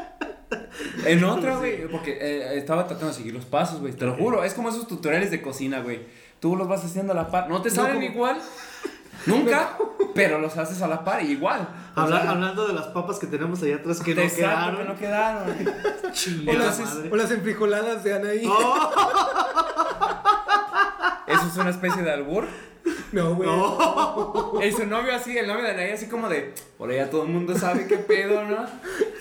[1.05, 1.87] En otra, güey.
[1.87, 3.93] Porque eh, estaba tratando de seguir los pasos, güey.
[3.93, 4.43] Te lo juro.
[4.43, 6.01] Es como esos tutoriales de cocina, güey.
[6.39, 7.49] Tú los vas haciendo a la par.
[7.49, 8.37] No te como- igual.
[9.25, 9.77] Nunca.
[10.13, 11.67] Pero los haces a la par y igual.
[11.95, 14.77] O Habla- sea, hablando de las papas que tenemos allá atrás que no quedaron.
[14.77, 15.55] que no quedaron.
[16.47, 16.79] O las,
[17.11, 18.43] o las enfrijoladas de Anaí.
[18.45, 18.91] ¡Oh!
[21.27, 22.45] Eso es una especie de albur.
[23.13, 24.67] No, güey.
[24.67, 27.29] Y su novio así, el novio de Anaí así como de, por allá todo el
[27.29, 28.65] mundo sabe qué pedo, ¿no?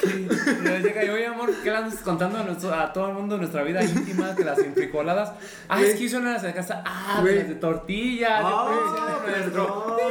[0.02, 3.14] Y luego llega y, oye amor, ¿qué le andas contando a, nuestro- a todo el
[3.14, 5.32] mundo nuestra vida íntima, de las enfrijoladas?
[5.68, 7.38] Ah, es que hizo unas de casa, ah, de Güey.
[7.40, 9.96] las de tortilla, ¡Oh, de nuestro...
[9.96, 10.02] perdón!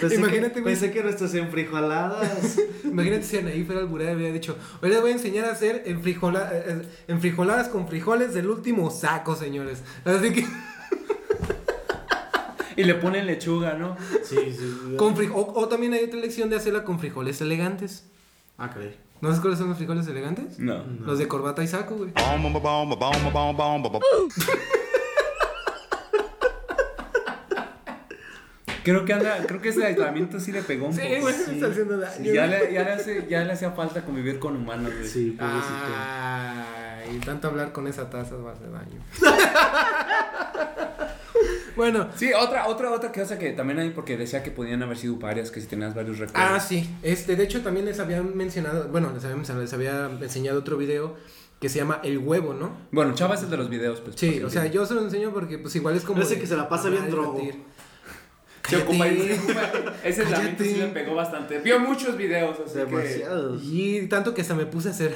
[0.00, 2.58] Pensé Imagínate, que, pensé que nuestras enfrijoladas.
[2.84, 5.84] Imagínate si Anaí fuera alburera y hubiera dicho, hoy les voy a enseñar a hacer
[5.86, 9.82] enfrijola- eh, eh, enfrijoladas con frijoles del último saco, señores.
[10.04, 10.44] Así que,
[12.76, 13.96] Y le ponen lechuga, ¿no?
[14.24, 14.94] Sí, sí.
[14.96, 18.04] con fri- o, o también hay otra lección de hacerla con frijoles elegantes.
[18.58, 18.96] Ah, caray.
[19.20, 20.58] ¿No sabes cuáles son los frijoles elegantes?
[20.58, 20.82] No.
[21.06, 22.10] Los de corbata y saco, güey.
[28.82, 31.20] Creo que anda, creo que ese aislamiento sí le pegó un Sí, poco.
[31.22, 32.22] güey, me está haciendo daño.
[32.22, 35.08] Sí, ya, le, ya, le hace, ya le hacía falta convivir con humanos, güey.
[35.08, 35.74] Sí, pobrecito.
[35.96, 39.00] Ay, tanto hablar con esa taza va a hacer daño.
[41.76, 45.16] bueno, Sí, otra, otra, otra cosa que también hay, porque decía que podían haber sido
[45.16, 46.50] varias, que si tenías varios recuerdos.
[46.52, 46.88] ah, sí.
[47.02, 50.76] Este, de hecho, también les había mencionado, bueno, les había, mencionado- les había enseñado otro
[50.76, 51.16] video
[51.60, 52.76] que se llama El Huevo, ¿no?
[52.90, 54.16] Bueno, Chava es el de los videos, pues.
[54.16, 56.20] Sí, o sea, que- yo se lo enseño porque, pues, igual es como.
[56.22, 57.40] Ese de que se la pasa bien drogo.
[58.68, 59.36] Se ocupa, Cállate.
[59.36, 61.58] se ocupa- Ese aislamiento sí le pegó bastante.
[61.58, 62.84] Vio muchos videos, así que...
[62.86, 63.62] Demasiados.
[63.62, 65.14] Y tanto que hasta me puse a hacer.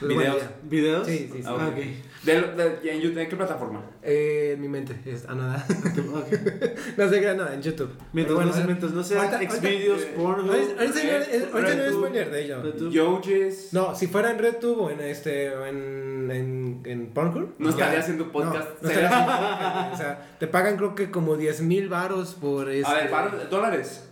[0.00, 0.42] Bueno, Videos.
[0.62, 1.06] ¿Videos?
[1.06, 1.42] Sí, sí, sí.
[1.46, 1.60] Ah, ok.
[1.62, 1.76] Ah, ok.
[2.24, 3.18] De, de- ¿En YouTube?
[3.18, 3.82] ¿En qué plataforma?
[4.02, 4.96] Eh, en mi mente.
[5.06, 5.64] Es, ah, nada.
[5.68, 6.32] Ok.
[6.96, 7.90] no sé qué, no, en YouTube.
[8.12, 12.30] Mientras, Pero no, bueno, mientras no sea ahorita- Xvideos, ahorita- Pornhub, Ahorita, no- es spoiler
[12.30, 12.90] de ello.
[12.90, 13.72] Yoges.
[13.72, 18.00] No, si fuera en RedTube o en este en en, en Pornhub, No ya- estaría
[18.00, 18.68] haciendo podcast.
[18.82, 22.34] No, no estaría haciendo podcast, o sea, te pagan creo que como 10 mil varos
[22.34, 24.08] por este, A ver, varos- dólares.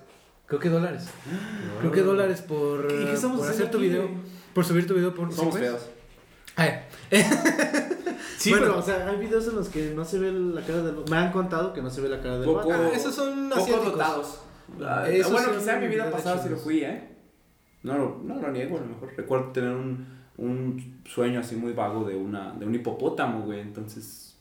[0.46, 1.09] creo que dólares.
[1.81, 4.36] Creo que dólares por, ¿Qué- qué estamos por hacer haciendo tu aquí, video, güey?
[4.56, 5.82] Por subir tu video por Somos ¿sí, feos.
[6.56, 6.70] Ay,
[8.38, 8.66] Sí, Bueno.
[8.66, 11.16] pero, o sea, hay videos en los que no se ve la cara del Me
[11.18, 12.72] han contado que no se ve la cara del Poco-.
[12.72, 13.92] Ah, esos son Poco asiáticos.
[13.92, 14.38] dotados.
[14.82, 17.16] Ah, Esos bueno, quizá en mi vida pasada sí lo fui, ¿eh?
[17.82, 19.12] No, lo- no lo niego, a lo mejor.
[19.16, 20.06] Recuerdo tener un,
[20.38, 23.60] un sueño así muy vago de, una, de un hipopótamo, güey.
[23.60, 24.36] Entonces,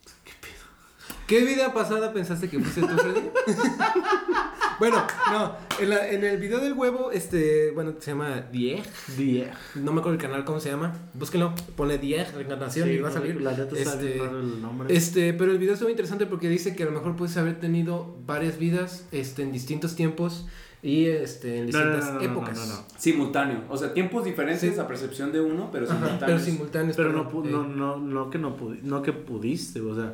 [1.28, 3.30] ¿Qué vida pasada pensaste que fuiste tú, Freddy?
[4.80, 8.84] bueno, no, en, la- en el video del huevo, este, bueno, se llama Dieg.
[9.18, 9.48] Die.
[9.76, 10.94] No me acuerdo el canal cómo se llama.
[11.14, 13.42] Búsquenlo, pone Dieg, reencarnación y va a salir.
[13.42, 14.96] La neta Este, el nombre.
[14.96, 18.16] Este, pero el video estuvo interesante porque dice que a lo mejor puedes haber tenido
[18.26, 20.46] varias vidas este, en distintos tiempos
[20.84, 22.86] y este, en distintas no, no, no, épocas.
[22.98, 23.64] simultáneo.
[23.70, 24.80] O sea, tiempos diferentes Sí.
[24.80, 26.26] a percepción de uno, pero Ajá, simultáneos.
[26.26, 26.96] pero simultáneos.
[26.98, 27.30] Pero perdón.
[27.34, 30.14] no, Eh, no, no, no que no, no que pudiste, o sea,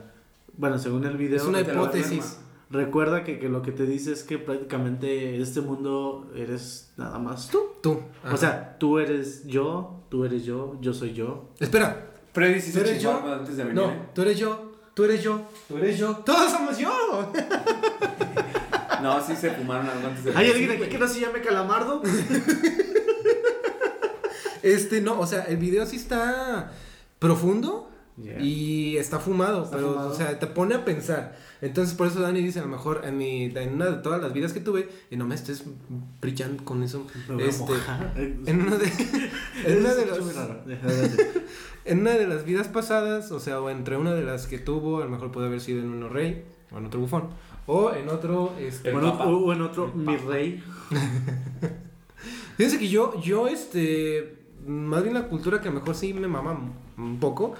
[0.57, 2.37] bueno, según el video, Es una hipótesis.
[2.71, 7.19] Recuerda que, que lo que te dice es que prácticamente en este mundo eres nada
[7.19, 7.59] más tú.
[7.81, 8.01] Tú.
[8.23, 8.33] ajá.
[8.33, 11.49] O sea, tú eres yo, tú eres yo, yo soy yo.
[11.59, 12.07] Espera.
[12.33, 13.11] Freddy sí ¿Tú se eres yo?
[13.33, 13.81] antes de venir.
[13.81, 14.01] No, ¿eh?
[14.15, 16.15] tú eres yo, tú eres yo, tú eres yo.
[16.25, 16.91] Todos somos yo.
[19.01, 20.69] No, sí se fumaron algo antes de ¿Hay venir.
[20.69, 22.03] alguien aquí que no se llame Calamardo?
[24.63, 26.71] Este, no, o sea, el video sí está
[27.17, 27.89] profundo
[28.23, 28.39] Yeah.
[28.41, 30.09] y está fumado, Está pero, fumado.
[30.11, 31.35] o sea, te pone a pensar.
[31.61, 34.33] Entonces, por eso Dani dice, a lo mejor en, mi, en una de todas las
[34.33, 35.63] vidas que tuve, y no me estés
[36.19, 37.05] brillando con eso,
[37.39, 37.73] este,
[38.45, 38.85] en una de,
[39.65, 40.05] en una de.
[40.65, 41.43] Déjate.
[41.85, 45.01] en una de las vidas pasadas, o sea, o entre una de las que tuvo,
[45.01, 47.29] a lo mejor puede haber sido en uno rey, o en otro bufón,
[47.67, 49.29] o en otro, este, Bueno, Papa.
[49.29, 50.63] o, en otro, mi rey.
[52.57, 54.35] Fíjense que yo, yo, este,
[54.67, 56.59] más bien la cultura que a lo mejor sí me mama
[56.97, 57.55] un poco,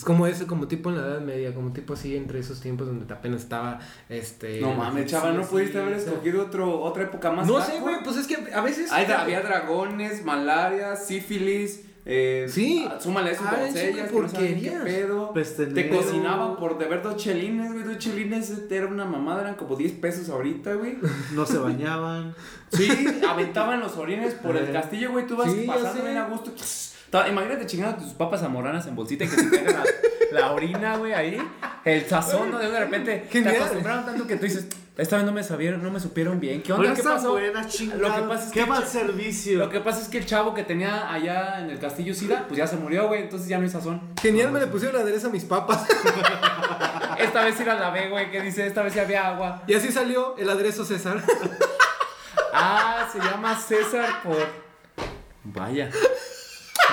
[0.00, 2.86] es como ese, como tipo en la Edad Media, como tipo así entre esos tiempos
[2.86, 4.58] donde apenas estaba, este...
[4.58, 7.80] No mames, chaval, ¿no pudiste haber o sea, escogido otro, otra época más No sé,
[7.80, 8.90] güey, pues es que a veces...
[8.92, 11.84] Hay, había dragones, malaria, sífilis.
[12.06, 12.88] Eh, Sí.
[12.98, 14.82] Súmale eso, Ah, doncellas, que no porquerías.
[14.84, 15.34] pedo.
[15.74, 17.84] Te cocinaban por deber dos chelines, güey.
[17.84, 20.96] Dos chelines era una mamada, eran como 10 pesos ahorita, güey.
[21.34, 22.34] No se bañaban.
[22.72, 22.88] Sí,
[23.28, 25.26] aventaban los orines por el castillo, güey.
[25.26, 26.52] Tú vas Sí, pasando bien a gusto.
[27.28, 29.84] Imagínate chingando tus papas zamoranas en bolsita y que te caiga
[30.32, 31.38] la, la orina, güey, ahí.
[31.84, 32.58] El sazón, ¿no?
[32.58, 33.54] De repente Genial.
[33.54, 34.66] te acostumbraron tanto que tú dices,
[34.98, 36.62] esta vez no me sabieron, no me supieron bien.
[36.62, 36.92] ¿Qué onda?
[36.94, 37.38] ¿Qué pasó?
[37.68, 37.98] chingada.
[38.00, 39.58] Lo que pasa es Qué que- mal servicio.
[39.58, 42.58] Lo que pasa es que el chavo que tenía allá en el castillo Sida, pues
[42.58, 44.02] ya se murió, güey, entonces ya no hay sazón.
[44.20, 45.86] Genial, me le pusieron aderezo a mis papas.
[47.18, 49.62] Esta vez sí la lavé, güey, que dice, esta vez sí había agua.
[49.66, 51.22] y así salió el aderezo César.
[52.52, 54.36] Ah, se llama César por...
[55.44, 55.90] Vaya.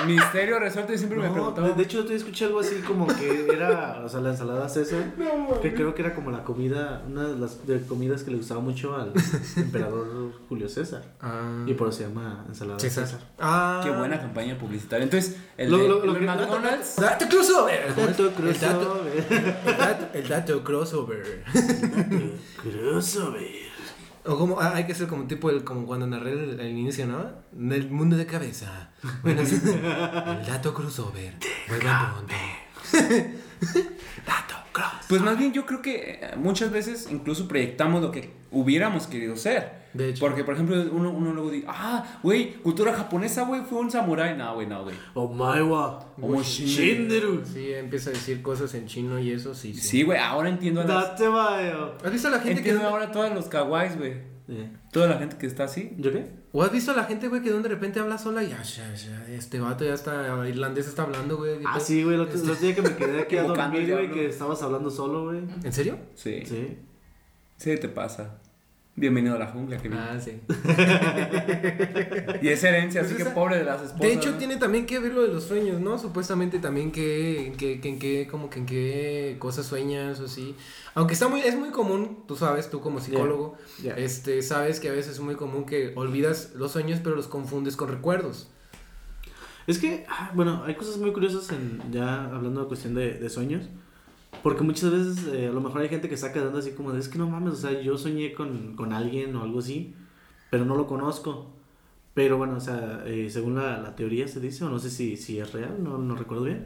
[0.06, 1.68] Misterio resuelto y siempre me No, preguntaba.
[1.70, 5.12] de, hecho, yo escuché algo así como que era, o sea, la ensalada César,
[5.62, 8.60] que creo que era como la comida, una de las de comidas que le gustaba
[8.60, 9.12] mucho al
[9.56, 11.02] emperador Julio César.
[11.20, 13.06] Ah, Y por eso se llama ensalada César.
[13.06, 13.20] César.
[13.38, 13.80] Ah.
[13.84, 15.04] Qué buena campaña publicitaria.
[15.04, 16.96] Entonces, el Lo- de lo- lo los que- McDonald's...
[16.96, 17.88] Dato crossover.
[17.88, 19.26] Dato El dato, crossover.
[19.66, 21.44] el dato, el dato crossover.
[22.62, 23.67] Crossover.
[24.28, 27.06] O como, ah, hay que ser como tipo el, como cuando narré el, el inicio,
[27.06, 27.30] ¿no?
[27.50, 28.90] Del mundo de cabeza.
[29.22, 29.58] Bueno, sí.
[29.64, 31.32] el dato crossover.
[31.66, 32.34] Vuelvan pronto.
[34.26, 35.06] dato crossover.
[35.08, 39.34] Pues más bien yo creo que eh, muchas veces incluso proyectamos lo que hubiéramos querido
[39.34, 39.77] ser.
[39.94, 40.20] De hecho.
[40.20, 44.36] Porque, por ejemplo, uno, uno luego dice, ah, güey, cultura japonesa, güey, fue un samurái.
[44.36, 44.96] No, güey, no, güey.
[45.14, 46.12] Omaewa.
[46.20, 47.42] Como Shinderu.
[47.44, 49.74] Sí, empieza a decir cosas en chino y eso, sí.
[49.74, 49.80] Sí.
[49.80, 51.20] Sí, güey, ahora entiendo a las...
[51.20, 52.70] ¿Has visto a la gente que...
[52.70, 54.12] Entiendo ahora todos los kawais, güey.
[54.50, 55.92] Eh, Toda la gente que está así.
[55.98, 56.24] ¿Yo qué?
[56.52, 58.94] ¿O has visto a la gente, güey, que de repente habla sola y ya, ya,
[58.94, 61.60] ya, este vato ya está, irlandés está hablando, güey?
[61.66, 64.62] Ah, sí, güey, los, los días que me quedé aquí a dormir, güey, que estabas
[64.62, 65.40] hablando solo, güey.
[65.62, 65.98] ¿En serio?
[66.14, 66.42] Sí.
[66.46, 66.78] Sí.
[67.58, 68.40] Sí, te pasa.
[68.98, 69.96] Bienvenido a la jungla, Kevin.
[69.98, 70.32] Ah, sí.
[72.42, 74.00] Y es herencia, así Pues que pobre de las esposas.
[74.00, 74.38] De hecho, ¿no?
[74.38, 75.98] tiene también que ver lo de los sueños, ¿no?
[75.98, 80.56] Supuestamente también que, que, que en qué, como que en qué cosas sueñas o así.
[80.94, 83.92] Aunque está muy, es muy común, tú sabes, tú como psicólogo, Ya.
[83.94, 87.76] este, sabes que a veces es muy común que olvidas los sueños, pero los confundes
[87.76, 88.48] con recuerdos.
[89.68, 93.30] Es que, ah, bueno, hay cosas muy curiosas en, ya hablando de cuestión de, de
[93.30, 93.64] sueños.
[94.42, 97.00] Porque muchas veces eh, a lo mejor hay gente que está quedando así como de,
[97.00, 99.94] es que no mames, o sea, yo soñé con, con alguien o algo así,
[100.50, 101.46] pero no lo conozco.
[102.14, 105.16] Pero bueno, o sea, eh, según la, la teoría se dice, o no sé si,
[105.16, 106.64] si es real, no, no recuerdo bien,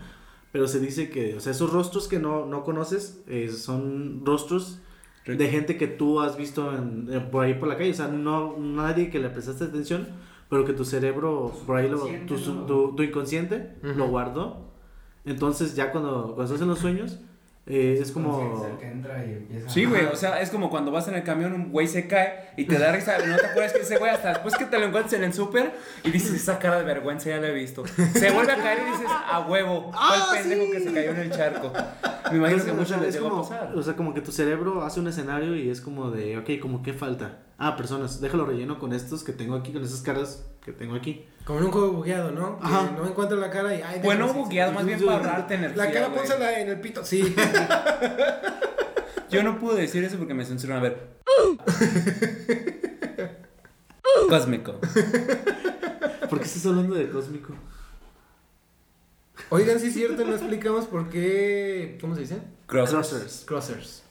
[0.50, 4.80] pero se dice que, o sea, esos rostros que no, no conoces eh, son rostros
[5.26, 8.08] de gente que tú has visto en, eh, por ahí por la calle, o sea,
[8.08, 10.08] no nadie que le prestaste atención,
[10.48, 12.66] pero que tu cerebro por ahí lo, tu, ¿no?
[12.66, 13.98] tu, tu inconsciente Ujú.
[13.98, 14.72] lo guardó.
[15.24, 17.20] Entonces ya cuando, cuando estás en los sueños,
[17.66, 18.31] eh, es como...
[18.38, 21.14] Conciencia, el que entra y empieza Sí, güey, o sea, es como cuando vas en
[21.14, 23.98] el camión, un güey se cae y te da risa, no te acuerdas que ese
[23.98, 25.72] güey hasta después que te lo encuentras en el súper
[26.03, 27.85] y dices, esa cara de vergüenza ya la he visto.
[27.87, 30.70] Se vuelve a caer y dices, a huevo, fue Ah, el pendejo sí.
[30.72, 31.72] que se cayó en el charco.
[32.33, 33.72] Me imagino que a Pero, o muchos sea, les es llegó a como, pasar.
[33.77, 36.83] o sea, como que tu cerebro hace un escenario y es como de, ok, como
[36.83, 37.38] qué falta.
[37.64, 41.25] Ah, personas, déjalo relleno con estos que tengo aquí, con esas caras que tengo aquí.
[41.44, 42.59] Como en un juego bugueado, ¿no?
[42.59, 42.90] Que Ajá.
[42.98, 43.83] no encuentro la cara y...
[43.83, 45.85] Ay, Bueno, déjame- bugueado, más bien para ahorrarte energía.
[45.85, 47.05] La cara pónsela en el pito.
[47.05, 47.33] Sí.
[49.31, 50.79] Yo no pude decir eso porque me censuran.
[50.79, 51.09] A ver.
[54.29, 54.72] Cósmico.
[56.29, 57.55] ¿Por qué estás hablando de cósmico?
[59.51, 61.96] Oigan, sí es cierto, no explicamos por qué...
[62.01, 62.38] ¿Cómo se dice?
[62.66, 63.09] Crossers.
[63.09, 63.44] Crossers.
[63.46, 64.01] Crossers.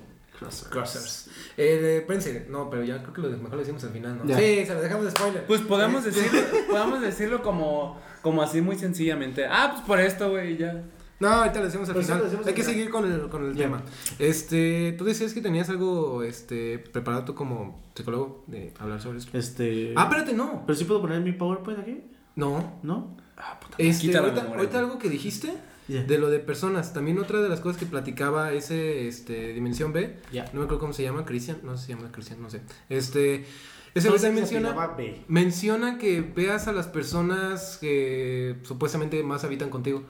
[0.70, 1.30] Crossers.
[1.58, 4.26] Eh, espérense, no, pero ya creo que lo de- mejor lo decimos al final, ¿no?
[4.26, 4.38] Ya.
[4.38, 5.46] Sí, se lo dejamos de spoiler.
[5.46, 9.46] Pues podemos decirlo, podemos decirlo como, como así muy sencillamente.
[9.46, 10.84] Ah, pues por esto, güey, ya.
[11.20, 12.24] No, ahorita lo decimos al Pues final.
[12.24, 12.76] decimos Hay que final.
[12.76, 13.84] seguir con el, con el tema.
[14.18, 19.38] Este, tú decías que tenías algo este, preparado tú como psicólogo de hablar sobre esto.
[19.38, 19.94] Este...
[19.96, 20.64] Ah, espérate, no.
[20.66, 22.04] ¿Pero sí puedo poner mi PowerPoint aquí?
[22.36, 22.80] No.
[22.82, 23.18] ¿No?
[23.38, 23.76] Ah, puta.
[23.78, 25.54] Este, ahorita, memoria, ahorita algo que dijiste
[25.88, 26.94] De lo de personas.
[26.94, 30.16] También otra de las cosas que platicaba ese este, Dimensión B.
[30.32, 30.46] Ya.
[30.54, 31.58] No me acuerdo cómo se llama, Cristian.
[31.64, 32.62] No sé si se llama Cristian, no sé.
[32.88, 33.46] Este,
[33.94, 34.88] ese No se menciona.
[34.96, 35.22] B.
[35.28, 40.04] Menciona que veas a las personas que supuestamente más habitan contigo.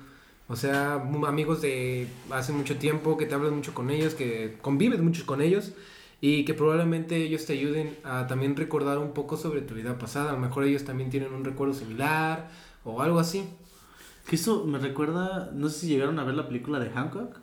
[0.48, 5.00] O sea, amigos de hace mucho tiempo, que te hablas mucho con ellos, que convives
[5.00, 5.72] mucho con ellos
[6.20, 10.30] y que probablemente ellos te ayuden a también recordar un poco sobre tu vida pasada.
[10.30, 12.50] A lo mejor ellos también tienen un recuerdo similar
[12.84, 13.46] o algo así.
[14.28, 17.38] Que eso me recuerda, no sé si llegaron a ver la película de Hancock,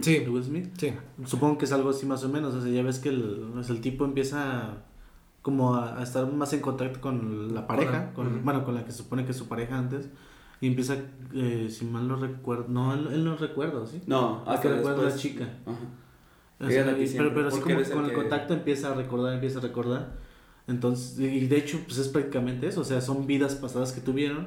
[0.00, 0.68] Sí, de Will Smith.
[0.78, 0.92] sí.
[1.24, 3.68] Supongo que es algo así más o menos, o sea, ya ves que el, pues,
[3.70, 4.76] el tipo empieza
[5.42, 8.84] como a, a estar más en contacto con la pareja, la- con, bueno, con la
[8.84, 10.08] que se supone que es su pareja antes,
[10.60, 10.96] y empieza,
[11.34, 14.00] eh, si mal no recuerdo, no, él, él no recuerda, ¿sí?
[14.06, 15.48] No, Ah, que recuerda a la chica.
[15.66, 15.78] Ajá.
[16.60, 18.54] O Ella sea, la que y- siempre, pero, pero así como con el que- contacto
[18.54, 20.12] empieza a recordar, empieza a recordar.
[20.68, 24.46] Entonces, y de hecho, pues es prácticamente eso, o sea, son vidas pasadas que tuvieron,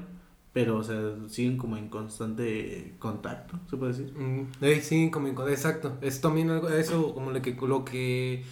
[0.56, 4.14] pero, o sea, siguen como en constante contacto, se puede decir.
[4.18, 5.98] Mm, eh, sí, como en- exacto.
[6.02, 8.46] Es también algo, eso como lo que, lo que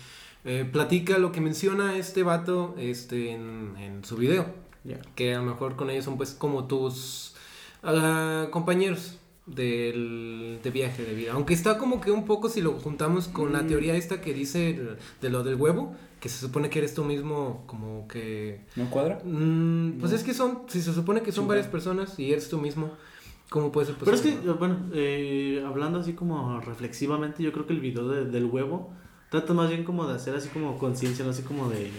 [0.44, 4.46] eh, platica, lo que menciona este vato este, en, en su video.
[5.16, 7.36] Que a lo mejor con ellos son pues como tus
[7.84, 11.34] ah, compañeros del, de viaje de vida.
[11.34, 13.68] Aunque está como que un poco si lo juntamos con la Mm.
[13.68, 17.04] teoría esta que dice el- de lo del huevo, que se supone que eres tú
[17.04, 18.66] mismo como que...
[18.78, 19.20] ¿No cuadra?
[19.24, 20.18] mm, pues No.
[20.18, 22.92] es que son, si se supone que son Sí, varias personas y eres tú mismo,
[23.50, 24.42] ¿cómo puede ser Pero es posible?
[24.44, 28.94] que, bueno, eh, hablando así como reflexivamente, yo creo que el video de- del huevo
[29.30, 31.90] trata más bien como de hacer así como conciencia, no así como de...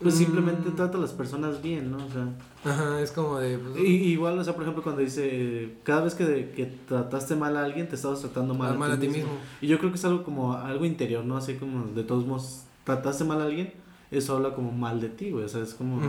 [0.00, 0.18] Pues Mm.
[0.18, 1.96] simplemente trata a las personas bien, ¿no?
[1.98, 2.28] O sea,
[2.72, 3.58] Ajá, es como de...
[3.58, 7.56] pues, y- igual, o sea, por ejemplo, cuando dice, cada vez que, que trataste mal
[7.56, 9.32] a alguien, te estabas tratando mal, mal a ti mismo.
[9.60, 11.36] Y yo creo que es algo como algo interior, ¿no?
[11.36, 13.72] Así como de todos modos, trataste mal a alguien,
[14.12, 16.00] eso habla como mal de ti, güey, o sea, es como...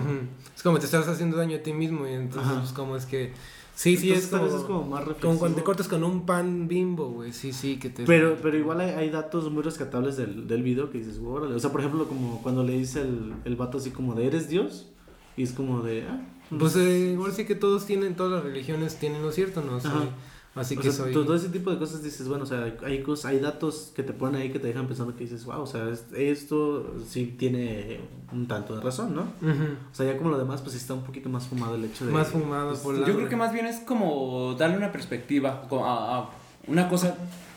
[0.56, 2.60] Es como te estás haciendo daño a ti mismo y entonces Ajá.
[2.62, 3.34] pues, como es que...
[3.80, 5.40] Sí, sí, Entonces, es como, es como más como reflexivo.
[5.40, 7.32] cuando te cortas con un pan bimbo, güey.
[7.32, 8.04] Sí, sí, que te...
[8.04, 11.56] Pero, pero igual hay, hay datos muy rescatables del, del video que dices, órale.
[11.56, 14.50] O sea, por ejemplo, como cuando le dice el, el vato así como de, ¿eres
[14.50, 14.88] Dios?
[15.38, 16.22] Y es como de, ah.
[16.60, 19.80] Pues eh, igual sí que todos tienen, todas las religiones tienen lo cierto, ¿no?
[19.80, 20.10] Soy- Ajá.
[20.60, 21.14] Así o que sea, soy...
[21.14, 24.14] todo ese tipo de cosas dices, bueno, o sea, hay- cosas, hay datos que te
[24.14, 28.00] ponen ahí que te dejan pensando que dices, wow, o sea, es- esto sí tiene
[28.32, 29.22] un tanto de razón, ¿no?
[29.22, 32.06] O sea, ya como lo demás, pues sí está un poquito más fumado el hecho
[32.06, 32.12] de...
[32.12, 33.08] Más fumado por la...
[33.08, 36.30] Yo creo que más bien es como darle una perspectiva a
[36.68, 37.16] una cosa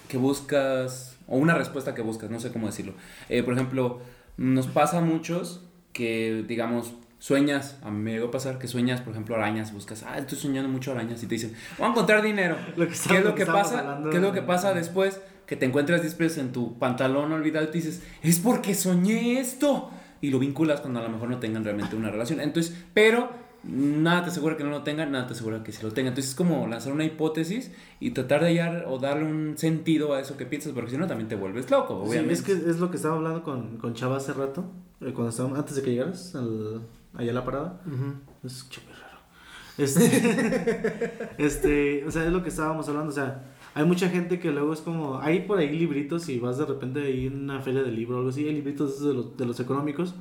[0.08, 2.92] que buscas o una respuesta que buscas, no sé cómo decirlo.
[3.28, 4.00] Eh, por ejemplo,
[4.36, 5.62] nos pasa a muchos
[5.92, 10.02] que, digamos, sueñas, a mí me llegó a pasar que sueñas, por ejemplo, arañas, buscas,
[10.02, 12.56] ah, estoy soñando mucho arañas y te dicen, voy a encontrar dinero.
[12.76, 14.00] Lo que ¿Qué es lo que pasa?
[14.10, 15.20] ¿Qué es lo que pasa después?
[15.46, 19.38] Que te encuentras 10 pesos en tu pantalón olvidado y te dices, es porque soñé
[19.38, 19.90] esto.
[20.20, 22.40] y lo vinculas cuando a lo mejor no tengan realmente una relación.
[22.40, 23.28] Entonces, pero
[23.62, 26.08] nada te asegura que no lo tengan, nada te asegura que sí lo tengan.
[26.14, 30.20] Entonces es como lanzar una hipótesis y tratar de hallar o darle un sentido a
[30.20, 32.34] eso que piensas, porque si no también te vuelves loco, Sí, obviamente.
[32.34, 34.64] es que es lo que estaba hablando con, con Chava hace rato,
[35.00, 36.82] eh, cuando estábamos, antes de que llegaras al,
[37.14, 37.80] allá a la parada.
[38.44, 39.18] Es súper raro.
[39.78, 43.44] Este, este, o sea, es lo que estábamos hablando, o sea,
[43.74, 47.02] hay mucha gente que luego es como, hay por ahí libritos y vas de repente
[47.02, 49.60] ahí en una feria de libro o algo así, hay libritos de los, de los
[49.60, 50.14] económicos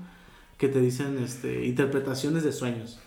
[0.57, 2.99] que te dicen, este, interpretaciones de sueños.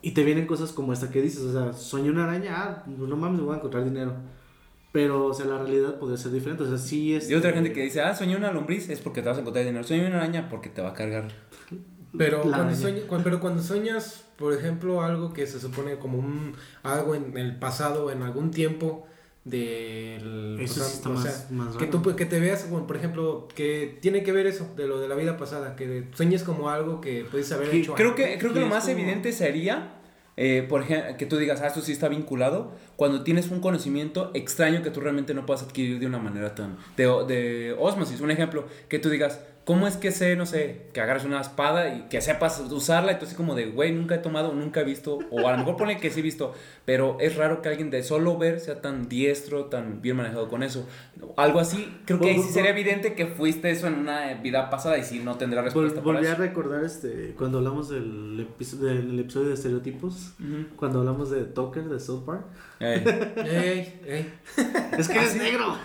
[0.00, 3.16] Y te vienen cosas como esta que dices, o sea, soñé una araña, ah, no
[3.16, 4.14] mames, voy a encontrar dinero.
[4.90, 7.28] Pero, o sea, la realidad podría ser diferente, o sea, sí es...
[7.30, 9.64] Y otra gente que dice, ah, soñé una lombriz, es porque te vas a encontrar
[9.64, 9.84] dinero.
[9.84, 11.28] Soñé una araña porque te va a cargar.
[12.16, 12.76] Pero cuando, araña.
[12.76, 17.36] sueña- cu- pero cuando sueñas, por ejemplo, algo que se supone como un algo en
[17.36, 19.06] el pasado, en algún tiempo
[19.44, 22.64] del Eso o sea, sí está o más, sea, más que tú que te veas
[22.64, 26.04] como por ejemplo que tiene que ver eso de lo de la vida pasada que
[26.14, 28.26] sueñes como algo que puedes haber Que- hecho creo antes.
[28.26, 29.94] que, creo que que lo más como- evidente sería,
[30.36, 34.30] eh, por ejemplo, que tú digas, ah, esto sí está vinculado, cuando tienes un conocimiento
[34.34, 36.76] extraño que tú realmente no puedas adquirir de una manera tan...
[36.96, 41.02] De, de osmosis, un ejemplo, que tú digas, ¿cómo es que sé, no sé, que
[41.02, 43.12] agarres una espada y que sepas usarla?
[43.12, 45.58] Y tú así como de, güey, nunca he tomado, nunca he visto, o a lo
[45.58, 46.54] mejor pone que sí he visto,
[46.86, 50.62] pero es raro que alguien de solo ver sea tan diestro, tan bien manejado con
[50.62, 50.88] eso.
[51.36, 54.96] Algo así, creo que ahí sí sería evidente que fuiste eso en una vida pasada
[54.96, 58.78] y sí no tendrá Vol- respuesta para volví a recordar este cuando hablamos del, episo-
[58.78, 60.32] del episodio de estereotipos,
[60.76, 62.46] cuando hablamos de Tucker de South Park.
[62.80, 63.32] Eh.
[63.36, 64.32] Ey, ey.
[64.98, 65.76] Es que eres negro.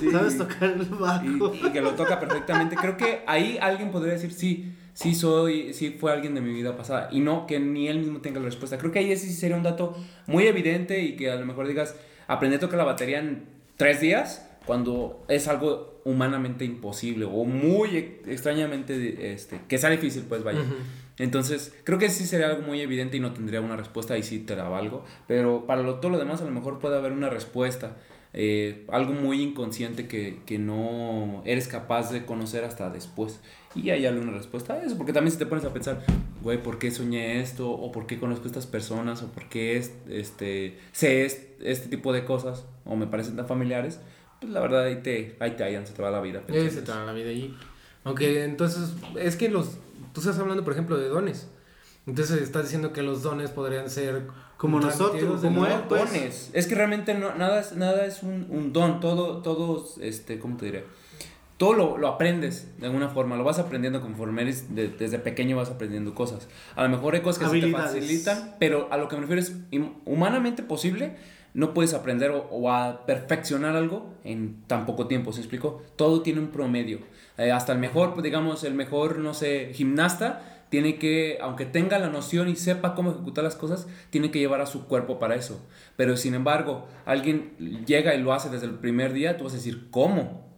[0.00, 0.10] Sí.
[0.10, 1.52] Sabes tocar el bajo.
[1.54, 2.76] y, y que lo toca perfectamente.
[2.76, 6.76] Creo que ahí alguien podría decir, sí, sí soy, sí fue alguien de mi vida
[6.76, 7.08] pasada.
[7.12, 8.78] Y no que ni él mismo tenga la respuesta.
[8.78, 11.68] Creo que ahí ese sí sería un dato muy evidente y que a lo mejor
[11.68, 11.94] digas,
[12.26, 13.44] aprendí a tocar la batería en
[13.76, 20.22] tres días, cuando es algo humanamente imposible o muy ex- extrañamente, este, que sea difícil,
[20.28, 20.60] pues vaya.
[21.18, 24.40] Entonces, creo que sí sería algo muy evidente y no tendría una respuesta, y sí
[24.40, 25.04] te la valgo.
[25.28, 27.96] Pero para lo, todo lo demás, a lo mejor puede haber una respuesta.
[28.36, 33.40] eh, algo muy inconsciente que, que no eres capaz de conocer hasta después.
[33.76, 36.02] Y hay alguna respuesta a eso, porque también si te pones a pensar,
[36.42, 37.70] güey, ¿por qué soñé esto?
[37.70, 39.22] ¿O por qué conozco estas personas?
[39.22, 42.66] ¿O por qué es, este, sé este, este tipo de cosas?
[42.84, 44.00] ¿O me parecen tan familiares?
[44.40, 46.40] Pues la verdad ahí te, ahí te hallan, se te va la vida.
[46.40, 47.56] Pensando se te va la vida allí.
[48.02, 49.78] Aunque entonces, es que los.
[50.14, 51.48] Tú estás hablando, por ejemplo, de dones.
[52.06, 54.22] Entonces estás diciendo que los dones podrían ser.
[54.56, 56.04] Como nosotros, como él, pues.
[56.12, 56.50] dones.
[56.54, 59.00] Es que realmente no, nada es, nada es un, un don.
[59.00, 60.84] Todo, todo, este, ¿cómo te diré?
[61.56, 63.36] Todo lo, lo aprendes de alguna forma.
[63.36, 66.48] Lo vas aprendiendo conforme eres, de- desde pequeño vas aprendiendo cosas.
[66.76, 69.40] A lo mejor hay cosas que se te facilitan, pero a lo que me refiero
[69.42, 71.16] es hum- humanamente posible.
[71.54, 75.82] No puedes aprender o, o a perfeccionar algo en tan poco tiempo, ¿se explicó?
[75.96, 76.98] Todo tiene un promedio.
[77.38, 82.00] Eh, hasta el mejor, pues, digamos, el mejor, no sé, gimnasta tiene que, aunque tenga
[82.00, 85.36] la noción y sepa cómo ejecutar las cosas, tiene que llevar a su cuerpo para
[85.36, 85.64] eso.
[85.96, 87.52] Pero sin embargo, alguien
[87.86, 90.48] llega y lo hace desde el primer día, tú vas a decir, ¿cómo?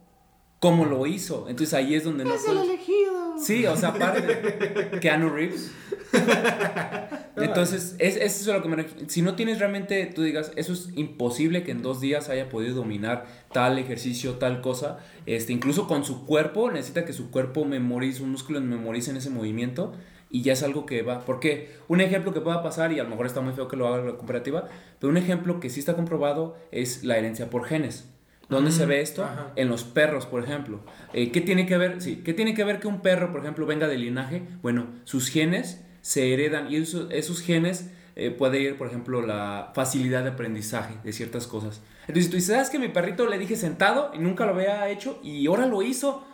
[0.59, 1.45] ¿Cómo lo hizo?
[1.49, 2.63] Entonces ahí es donde no puedes...
[2.63, 3.37] elegido.
[3.37, 5.71] Sí, o sea, aparte, Keanu Reeves.
[7.43, 8.85] Entonces, es, es eso a lo que me.
[9.07, 12.75] Si no tienes realmente, tú digas, eso es imposible que en dos días haya podido
[12.75, 14.99] dominar tal ejercicio, tal cosa.
[15.25, 19.29] Este, incluso con su cuerpo, necesita que su cuerpo memorice, un músculo memorice en ese
[19.29, 19.93] movimiento.
[20.29, 21.21] Y ya es algo que va.
[21.21, 23.87] Porque un ejemplo que pueda pasar, y a lo mejor está muy feo que lo
[23.87, 24.67] haga la comparativa,
[24.99, 28.09] pero un ejemplo que sí está comprobado es la herencia por genes.
[28.49, 29.23] ¿Dónde se ve esto?
[29.23, 29.51] ajá.
[29.55, 30.79] En los perros, por ejemplo.
[31.13, 32.01] Eh, ¿Qué tiene que ver?
[32.01, 34.43] Sí, ¿qué tiene que ver que un perro, por ejemplo, venga del linaje?
[34.61, 39.71] Bueno, sus genes se heredan y eso- esos genes eh, puede ir, por ejemplo, la
[39.75, 41.81] facilidad de aprendizaje de ciertas cosas.
[42.07, 45.19] Entonces tú dices, ¿sabes que mi perrito le dije sentado y nunca lo había hecho
[45.21, 46.25] y ahora lo hizo?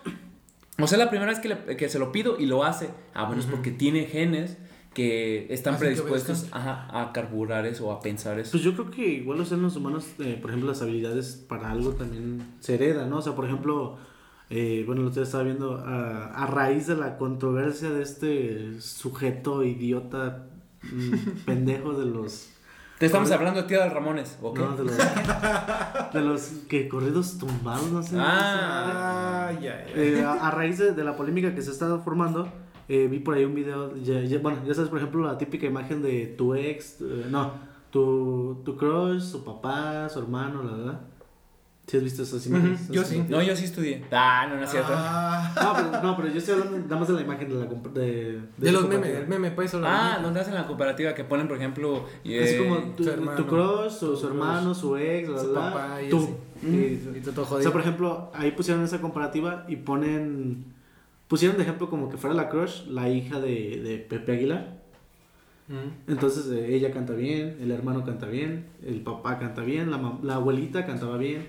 [0.79, 2.89] O sea, la primera vez que, le- que se lo pido y lo hace.
[3.13, 4.57] Ah, bueno, es porque tiene genes
[4.93, 6.61] que están que predispuestos obedezcan.
[6.61, 8.51] ajá, a carburar eso o a pensar eso.
[8.51, 11.93] Pues yo creo que igual los seres humanos, eh, por ejemplo, las habilidades para algo
[11.93, 13.17] también se heredan, ¿no?
[13.17, 13.97] O sea, por ejemplo,
[14.55, 19.63] eh, bueno, lo que estaba viendo, a, a raíz de la controversia de este sujeto
[19.63, 20.45] idiota,
[20.83, 21.13] mm,
[21.45, 22.49] pendejo de los...
[22.99, 24.59] Te estamos hablando de tía del Ramones, ¿ok?
[24.59, 24.97] No, de los,
[26.13, 28.15] de los que corridos tumbados, no sé.
[28.17, 29.93] Ah, ya, ya.
[29.95, 32.47] Eh, a, a raíz de, de la polémica que se está formando,
[32.87, 35.65] eh, vi por ahí un video, ya- ya- bueno, ya sabes, por ejemplo, la típica
[35.65, 37.51] imagen de tu ex, eh, no,
[37.89, 40.99] tu, tu crush, su papá, su hermano, la verdad.
[41.85, 42.81] ¿Sí has visto esas imágenes?
[42.83, 43.23] Ujú, yo sí.
[43.27, 44.05] No, yo sí estudié.
[44.11, 44.93] Ah, no, no es cierto.
[44.95, 47.65] Ah, No pero, no, pero yo estoy hablando nada más de la imagen de la
[47.65, 49.71] de, de de los memes, el meme, pues.
[49.71, 52.05] solo Ah, donde hacen la comparativa que ponen, por ejemplo.
[52.05, 55.53] Así eh, como tu, su tu hermano, crush, su, tu su hermano, su ex, su
[55.53, 56.17] papá y tú.
[56.19, 56.67] así.
[56.67, 57.63] Y- Y tú todo o jodido.
[57.63, 60.65] sea, por ejemplo, ahí pusieron esa comparativa y ponen
[61.27, 64.81] pusieron de ejemplo como que fuera la crush, la hija de, de Pepe Aguilar.
[66.07, 70.35] Entonces eh, ella canta bien, el hermano canta bien, el papá canta bien, la, la
[70.35, 71.47] abuelita cantaba bien,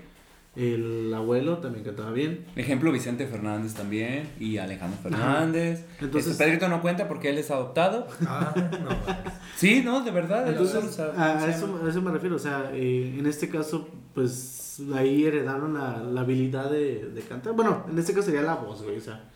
[0.57, 2.47] el abuelo también cantaba bien.
[2.57, 5.81] Ejemplo, Vicente Fernández también y Alejandro Fernández.
[5.81, 8.07] Entonces- Entonces, Pedrito no cuenta porque él es adoptado.
[8.27, 8.91] Ah, no.
[9.57, 10.49] Sí, no, de verdad.
[10.49, 15.25] Entonces, a, eso, a eso me refiero, o sea, eh, en este caso, pues ahí
[15.25, 17.53] heredaron la, la habilidad de, de cantar.
[17.55, 19.31] Bueno, en este caso sería la voz, güey, o sea,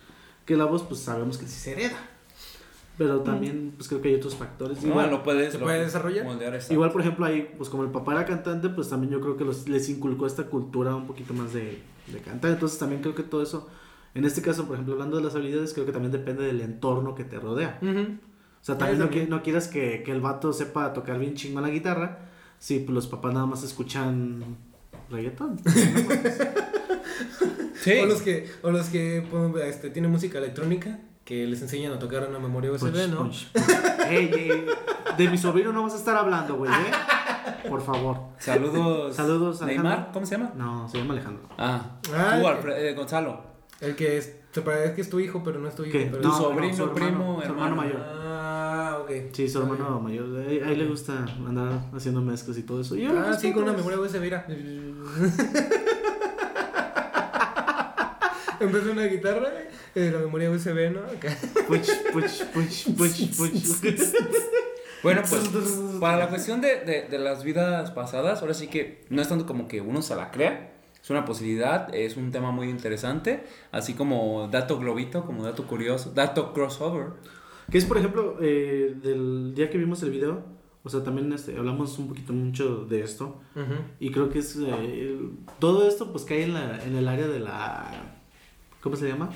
[0.45, 1.97] que la voz, pues sabemos que sí se hereda.
[2.99, 4.83] Pero también, pues creo que hay otros factores.
[4.83, 6.27] No, Igual, lo puedes, ¿Se lo puede desarrollar?
[6.71, 9.45] igual, por ejemplo, ahí, pues como el papá era cantante, pues también yo creo que
[9.45, 11.79] los, les inculcó esta cultura un poquito más de,
[12.09, 12.51] de cantar.
[12.51, 13.69] Entonces también creo que todo eso,
[14.15, 17.15] en este caso, por ejemplo, hablando de las habilidades, creo que también depende del entorno
[17.15, 17.79] que te rodea.
[17.81, 19.31] O sea, también no, qui- también.
[19.31, 22.27] no quieras que, que el vato sepa tocar bien chingón la guitarra.
[22.59, 24.43] Si pues, los papás nada más escuchan
[25.09, 25.61] reggaetón.
[27.81, 27.93] Sí.
[28.03, 31.99] O los que, o los que pues, este, tienen música electrónica, que les enseñan a
[31.99, 33.29] tocar una memoria USB, ¿no?
[35.19, 37.69] de mi sobrino no vas a estar hablando, güey, ¿eh?
[37.69, 38.17] Por favor.
[38.39, 39.15] Saludos.
[39.15, 40.13] Saludos, Neymar, Alejandro.
[40.15, 40.53] ¿cómo se llama?
[40.57, 41.43] No, se llama Alejandro.
[41.59, 43.43] Ah, Ah, tú, Alfred- eh, Gonzalo.
[43.81, 45.93] El que es, se parece que es tu hijo, pero no es tu hijo.
[45.93, 46.07] ¿Qué?
[46.11, 47.77] Pero Tu sobrino, su hermano, primo, su hermano hermano.
[47.77, 48.01] mayor.
[48.07, 49.11] Ah, ok.
[49.33, 50.27] Sí, su hermano mayor.
[50.49, 52.97] Ahí, ahí le gusta andar haciendo mezclas y todo eso.
[52.97, 54.47] Y Ah, pues, sí, con una pues, memoria USB, mira.
[58.61, 59.49] Empezó una guitarra,
[59.95, 61.01] eh, la memoria USB, ¿no?
[61.01, 61.37] Acá.
[61.67, 64.01] Puch, puch, puch, puch, puch.
[65.03, 65.49] Bueno, pues
[66.01, 69.47] para la cuestión de, de, de las vidas pasadas, ahora sí que no es tanto
[69.47, 73.95] como que uno se la crea, es una posibilidad, es un tema muy interesante, así
[73.95, 77.11] como dato globito, como dato curioso, dato crossover.
[77.71, 80.43] Que es, por ejemplo, eh, del día que vimos el video,
[80.83, 83.41] o sea, también este, hablamos un poquito mucho de esto.
[84.01, 84.57] Y creo que es.
[84.59, 85.19] eh,
[85.61, 88.15] todo esto, pues cae en, la, en el área de la.
[88.81, 89.31] ¿Cómo se llama?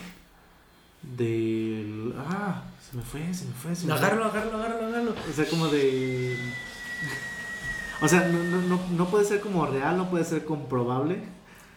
[1.03, 2.15] Del.
[2.17, 3.75] Ah, se me fue, se me fue.
[3.75, 3.99] Se me fue.
[3.99, 5.15] Agárralo, agárralo, agárralo, agárralo.
[5.29, 6.37] O sea, como de.
[8.01, 11.23] O sea, no, no, no, no puede ser como real, no puede ser comprobable.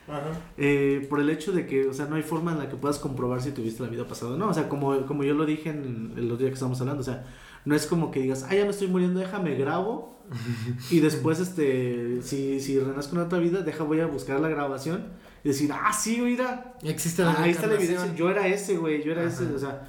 [0.08, 0.40] Ajá.
[0.58, 3.00] eh, por el hecho de que, o sea, no hay forma en la que puedas
[3.00, 4.50] comprobar si tuviste la vida pasada no.
[4.50, 7.04] O sea, como, como yo lo dije en el otro día que estábamos hablando, o
[7.04, 7.26] sea,
[7.66, 10.24] no es como que digas, ah, ya me estoy muriendo, déjame grabo.
[10.92, 15.06] y después, este, si, si renazco en otra vida, deja, voy a buscar la grabación
[15.46, 18.14] y decir, ah, sí, mira, Existe la Ah, ahí está la evidencia.
[18.16, 19.04] Yo era ese, güey.
[19.04, 19.30] Yo era Ajá.
[19.32, 19.46] ese.
[19.54, 19.88] O sea,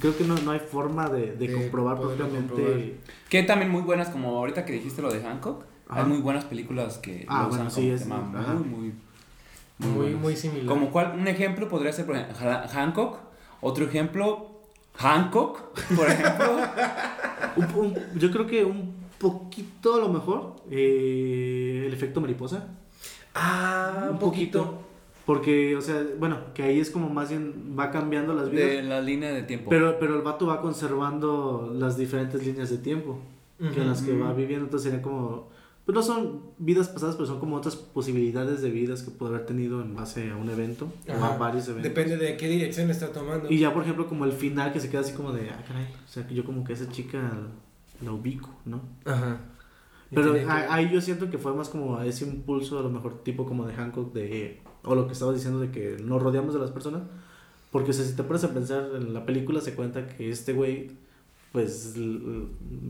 [0.00, 2.48] creo que no, no hay forma de, de De comprobar propiamente.
[2.52, 2.80] comprobar.
[3.30, 6.00] Que también muy buenas, como ahorita que dijiste lo de Hancock, Ajá.
[6.02, 8.18] hay muy buenas películas que Ah, lo usan bueno, sí, como es- tema
[8.54, 8.92] muy,
[9.78, 10.66] muy, Muy, muy similar.
[10.66, 13.18] Como cual, un ejemplo podría ser, por ejemplo, Ha- Hancock,
[13.60, 14.50] otro ejemplo,
[14.96, 16.58] Hancock, por ejemplo.
[17.56, 22.66] Un- un- yo creo que un poquito a lo mejor eh, el efecto mariposa.
[23.34, 24.82] Ah, un poquito.
[25.28, 28.66] Porque, o sea, bueno, que ahí es como más bien va cambiando las vidas.
[28.66, 29.68] de la línea de tiempo.
[29.68, 33.20] Pero, pero el vato va conservando las diferentes líneas de tiempo
[33.58, 34.64] que en las que va viviendo.
[34.64, 35.50] Entonces sería como.
[35.84, 39.44] Pues no son vidas pasadas, pero son como otras posibilidades de vidas que puede haber
[39.44, 41.94] tenido en base a un evento o a varios eventos.
[41.94, 43.50] Depende de qué dirección está tomando.
[43.50, 45.88] Y ya, por ejemplo, como el final que se queda así como de, ah, caray.
[46.06, 47.30] O sea, que yo como que esa chica
[48.02, 48.80] la ubico, ¿no?
[49.04, 49.42] Ajá.
[50.10, 53.66] Pero ahí yo siento que fue más como ese impulso, a lo mejor tipo como
[53.66, 57.02] de Hancock, de, o lo que estaba diciendo de que nos rodeamos de las personas.
[57.70, 60.54] Porque, o sea, si te pones a pensar en la película, se cuenta que este
[60.54, 60.90] güey,
[61.52, 61.94] pues,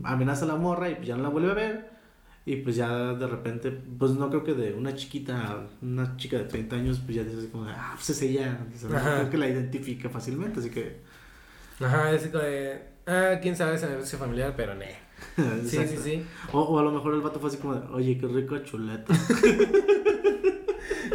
[0.03, 1.99] amenaza a la morra y pues ya no la vuelve a ver.
[2.45, 6.45] Y pues ya de repente, pues no creo que de una chiquita, una chica de
[6.45, 8.57] 30 años, pues ya dices como, ah, pues es ella.
[8.75, 11.01] Sea, no creo que la identifica fácilmente, así que.
[11.79, 12.81] Ajá, es como de.
[13.05, 14.95] Ah, quién sabe, ese negocio familiar, pero ne.
[15.65, 16.25] Sí, sí, sí.
[16.53, 19.13] O, o a lo mejor el vato fue así como de, oye, qué rica chuleta.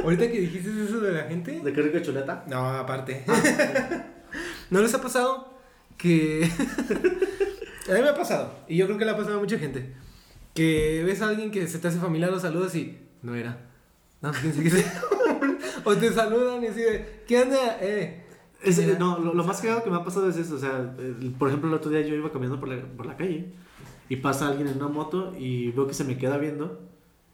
[0.02, 1.60] Ahorita que dijiste eso de la gente.
[1.60, 2.44] ¿De qué rica chuleta?
[2.48, 3.24] No, aparte.
[4.70, 5.54] ¿No les ha pasado
[5.96, 6.44] que...
[7.88, 9.92] a mí me ha pasado, y yo creo que le ha pasado a mucha gente,
[10.54, 13.58] que ves a alguien que se te hace familiar, lo saludas y no era.
[14.20, 14.32] No,
[15.84, 17.78] o te saludan y así de, ¿qué onda?
[17.80, 18.24] Eh.
[18.62, 21.34] Es- no, lo, lo más cagado que me ha pasado es eso, o sea, el-
[21.38, 23.52] por ejemplo, el otro día yo iba caminando por la, por la calle
[24.08, 26.80] y pasa alguien en una moto y veo que se me queda viendo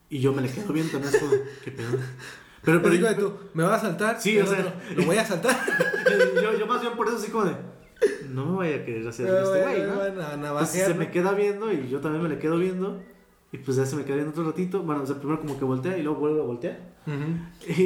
[0.08, 1.06] y yo me le quedo viendo, ¿no?
[1.08, 1.32] Es como,
[1.64, 1.98] ¿qué pedo?
[2.62, 4.20] Pero, Pero pero digo tú, ¿me vas a saltar?
[4.20, 5.56] Sí, o sea- Lo voy a saltar.
[6.42, 7.52] yo, yo más bien por eso así como de,
[8.28, 9.82] no me vaya a querer hacer este güey,
[10.38, 10.66] ¿no?
[10.66, 13.00] se me queda viendo y yo también me le quedo viendo
[13.52, 15.64] y pues ya se me queda viendo otro ratito, bueno, o sea, primero como que
[15.64, 16.78] voltea y luego vuelve a voltear
[17.66, 17.82] y,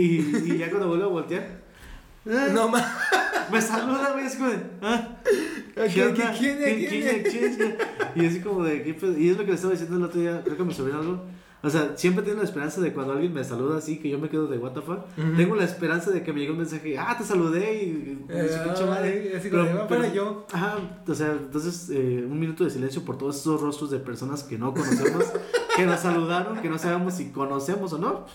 [0.52, 1.60] y ya cuando vuelve a voltear,
[2.28, 2.84] ah, No más.
[3.52, 5.08] me saluda, güey, es como de, ah.
[5.74, 6.34] ¿Quién, ¿Qué onda?
[6.38, 7.76] quién, quién, ¿Quién- quién, quién- quién- quién?
[8.16, 8.90] Y así como de, ¿qué?
[9.18, 11.24] Y es lo que le estaba diciendo el otro día, creo que me subió algo.
[11.64, 14.28] O sea, siempre tengo la esperanza de cuando alguien me saluda así, que yo me
[14.28, 14.98] quedo de what the fuck.
[15.16, 15.36] Ujú.
[15.36, 18.24] Tengo la esperanza de que me llegue un mensaje, ah, te saludé y.
[18.28, 19.32] Eh, su madre.
[19.36, 20.46] así "Va para yo".
[20.52, 24.42] Ajá, o sea, entonces eh, un minuto de silencio por todos esos rostros de personas
[24.42, 25.24] que no conocemos,
[25.76, 28.26] que nos saludaron, que no sabemos si conocemos o no.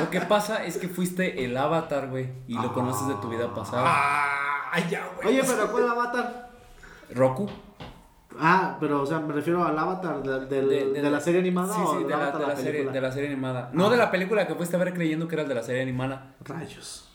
[0.00, 3.54] Lo que pasa es que fuiste el avatar, güey, y lo conoces de tu vida
[3.54, 3.84] pasada.
[3.86, 5.28] Ah, ya, güey.
[5.28, 6.50] Oye, pero ¿cuál avatar?
[7.14, 7.48] Roku.
[8.40, 11.80] Ah, pero o sea, me refiero al avatar de, del- de la serie animada Sí,
[11.84, 13.70] o sí, del de la, de la serie, de la serie animada.
[13.72, 16.34] No de la película que fuiste a ver creyendo que eras de la serie animada.
[16.44, 17.08] Rayos.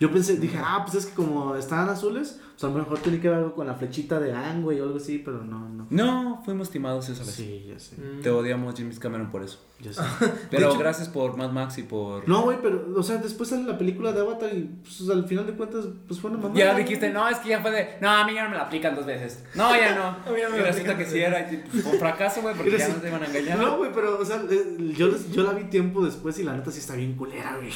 [0.00, 3.18] Yo pensé, dije, ah, pues es que como estaban azules, pues a lo mejor tiene
[3.20, 5.86] que ver algo con la flechita de Ang, güey, o algo así, pero no, no.
[5.90, 7.34] No, fuimos timados esa vez.
[7.34, 7.96] Sí, ya sé.
[8.22, 9.58] Te odiamos, James Cameron, por eso.
[9.80, 10.00] Ya sé.
[10.50, 12.26] Pero hecho- gracias por Mad Max y por.
[12.28, 15.46] No, güey, pero, o sea, después sale la película de Avatar y pues, al final
[15.46, 16.54] de cuentas, pues fue una mamá.
[16.54, 17.96] Ya dijiste, no, es que ya fue de.
[18.00, 19.44] No, a mí ya no me la aplican dos veces.
[19.56, 20.02] No, ya no.
[20.30, 21.52] A mí ya me y resulta que sí era.
[21.52, 23.58] y, pues, fracaso, güey, porque ya no te iban a engañar.
[23.58, 26.70] No, güey, pero, o sea, eh, yo, yo la vi tiempo después y la neta
[26.70, 27.70] sí está bien culera, güey.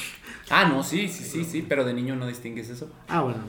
[0.49, 2.89] Ah, no, sí, sí, sí, sí, pero de niño no distingues eso.
[3.09, 3.39] Ah, bueno.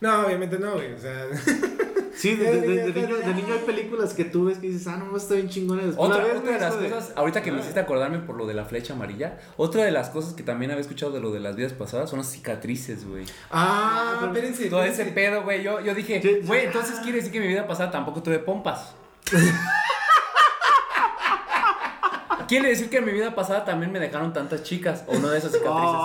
[0.00, 0.92] No, obviamente no, güey.
[0.94, 1.26] O sea,
[2.14, 4.86] Sí, de, de- de- de niño, de niño hay películas que tú ves que dices,
[4.86, 5.82] ah, no, está bien chingona.
[5.96, 8.66] Otra, ves, otra de las cosas, ahorita que me hiciste acordarme por lo de la
[8.66, 11.72] flecha amarilla, otra de las cosas que también había escuchado de lo de las vidas
[11.72, 13.24] pasadas son las cicatrices, güey.
[13.50, 14.68] ah, pero- espérense.
[14.68, 15.62] Todo ese pedo, güey.
[15.62, 18.94] Yo, yo dije, güey, entonces quiere decir que en mi vida pasada tampoco tuve pompas.
[22.46, 25.38] quiere decir que en mi vida pasada también me dejaron tantas chicas o no de
[25.38, 25.96] esas cicatrices.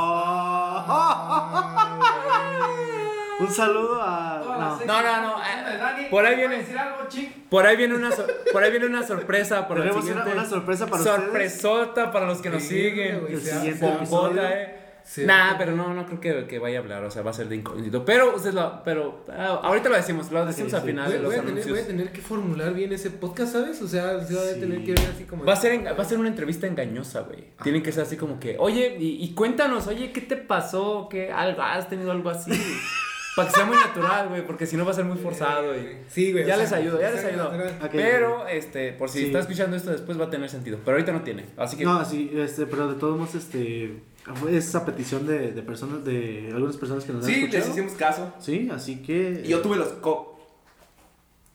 [3.40, 3.44] Ah.
[3.44, 4.42] Un saludo a.
[4.44, 4.86] No.
[4.86, 5.44] No, no, no.
[5.44, 6.58] eh, por ahí viene.
[6.60, 7.32] decir algo, chic?
[7.50, 10.88] Por ahí viene una, sor- por ahí viene una sorpresa para Tenemos una, una sorpresa
[10.88, 11.22] para ustedes.
[11.24, 13.26] Sorpresota para los que nos Sí, siguen.
[13.30, 14.42] El sea, siguiente episodio.
[14.44, 14.74] eh.
[15.04, 15.24] Sí.
[15.26, 17.48] Nah, pero no, no creo que, que vaya a hablar, o sea, va a ser
[17.48, 18.04] de incógnito.
[18.04, 20.88] Pero, ustedes lo, pero ah, ahorita lo decimos, lo decimos Sí, al sí.
[20.90, 21.78] final Voy, de los voy a tener, anuncios.
[21.78, 23.82] voy a tener que formular bien ese podcast, ¿sabes?
[23.82, 24.60] O sea, se va a Sí.
[24.60, 25.46] tener que ver así como.
[25.46, 27.46] Va a, ser, en- va a ser una entrevista engañosa, güey.
[27.64, 31.08] Tienen que ser así como que, oye, y, y cuéntanos, oye, ¿qué te pasó?
[31.10, 32.52] ¿Qué algo, has tenido algo así?
[33.38, 35.74] Para que sea muy natural, güey, porque si no va a ser muy forzado.
[35.76, 36.00] Y...
[36.10, 36.46] Sí, güey.
[36.46, 37.54] Ya o les ayudo, ya les ayudo.
[37.92, 39.26] Pero, este, por si Sí.
[39.28, 40.80] está escuchando esto después va a tener sentido.
[40.84, 41.46] Pero ahorita no tiene.
[41.56, 41.86] Así que.
[41.86, 44.02] No, sí, este, pero de todos modos, este.
[44.36, 47.94] Fue esa petición de, de personas, de algunas personas que nos han sí, les hicimos
[47.94, 48.34] caso.
[48.40, 49.42] Sí, así que.
[49.46, 50.34] Y yo tuve los co.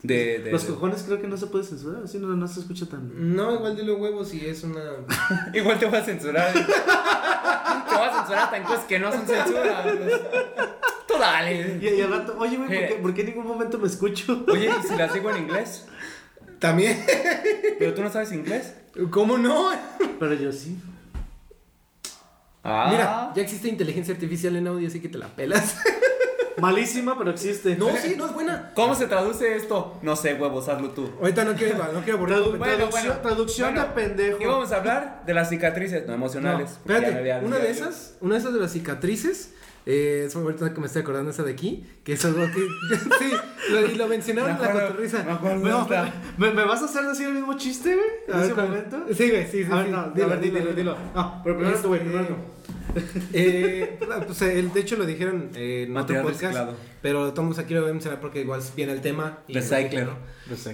[0.02, 2.58] De, de, Los de- cojones creo que no se puede censurar, así no, no se
[2.60, 3.36] escucha tan.
[3.36, 4.80] No, igual de los huevos y es una.
[5.54, 6.52] Igual te voy a censurar.
[6.52, 6.60] te
[7.94, 9.84] voy a censurar tan cosas que no son censura.
[11.12, 11.78] Tú dale.
[11.80, 12.98] Y, y al rato, oye, güey, ¿por qué, Eh.
[13.02, 14.44] por qué en ningún momento me escucho?
[14.48, 15.86] Oye, ¿y si las digo en inglés?
[16.58, 17.04] También.
[17.78, 18.74] ¿Pero tú no sabes inglés?
[19.10, 19.70] ¿Cómo no?
[20.20, 20.78] Pero yo sí.
[22.64, 22.88] Ah.
[22.90, 25.78] Mira, ya existe inteligencia artificial en audio, así que te la pelas.
[26.58, 27.74] Malísima, pero existe.
[27.76, 28.70] No, sí, no es buena.
[28.74, 29.98] ¿Cómo se traduce esto?
[30.02, 31.10] No sé, huevos, hazlo tú.
[31.20, 32.38] Ahorita no quiero, no quiero borrar.
[32.38, 33.20] Tradu- Bueno, traducción bueno.
[33.22, 34.38] traducción Bueno, de pendejo.
[34.42, 36.70] Y vamos a hablar de las cicatrices, no emocionales.
[36.72, 39.54] espérate, una de esas, una de esas de las cicatrices,
[39.86, 42.60] eh, es ahorita que me estoy acordando esa de aquí, que es algo que,
[43.18, 43.32] sí,
[43.72, 45.22] lo, y lo mencionaron en la cotorriza.
[45.24, 45.68] me acuerdo.
[45.68, 45.88] No.
[46.38, 48.06] ¿me, me vas a hacer decir el mismo chiste, güey?
[48.28, 48.68] A ¿En ver, ese ¿cuál?
[48.68, 49.04] momento?
[49.14, 49.90] Sí, güey, sí, sí, A ver, sí.
[49.92, 50.96] no, dilo, a ver, dilo, dilo, dilo.
[51.14, 52.34] No, pero primero tú, güey, Este, primero tú.
[53.32, 56.76] Eh, pues, eh, el- de hecho lo dijeron eh, en Material otro podcast, reciclado.
[57.00, 59.38] pero estamos aquí lo voy a mencionar porque igual viene el tema.
[59.48, 60.08] y Recycler.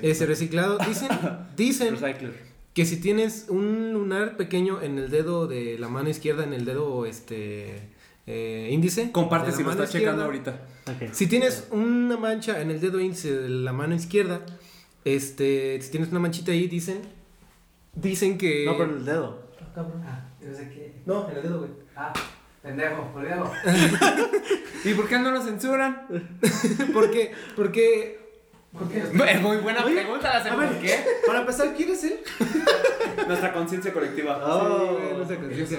[0.03, 1.09] Ese reciclado, dicen,
[1.57, 2.33] dicen Recycler.
[2.75, 6.65] que si tienes un lunar pequeño en el dedo de la mano izquierda, en el
[6.65, 7.89] dedo este
[8.31, 9.11] eh, índice.
[9.11, 10.61] Comparte si lo estás checando ahorita.
[11.13, 14.45] Si tienes una mancha en el dedo índice de la mano izquierda,
[15.05, 17.01] este, si tienes una manchita ahí, dicen,
[17.95, 18.67] dicen que...
[18.67, 19.43] No, pero en el dedo.
[19.75, 21.01] Ah, yo sé que.
[21.07, 21.71] No, en el dedo, güey.
[21.97, 22.13] Ah,
[22.63, 23.51] pendejo, olvídalo.
[24.85, 26.07] ¿Y por qué no lo censuran?
[26.93, 27.33] ¿Por qué?
[27.57, 28.28] Porque...
[28.73, 28.99] ¿Por qué?
[29.33, 31.05] Es muy buena Oye, pregunta, la sé a por qué.
[31.27, 32.21] Para empezar, ¿quién es él?
[33.27, 34.41] Nuestra conciencia colectiva.
[34.45, 35.79] Oh, Sí, sé, conciencia,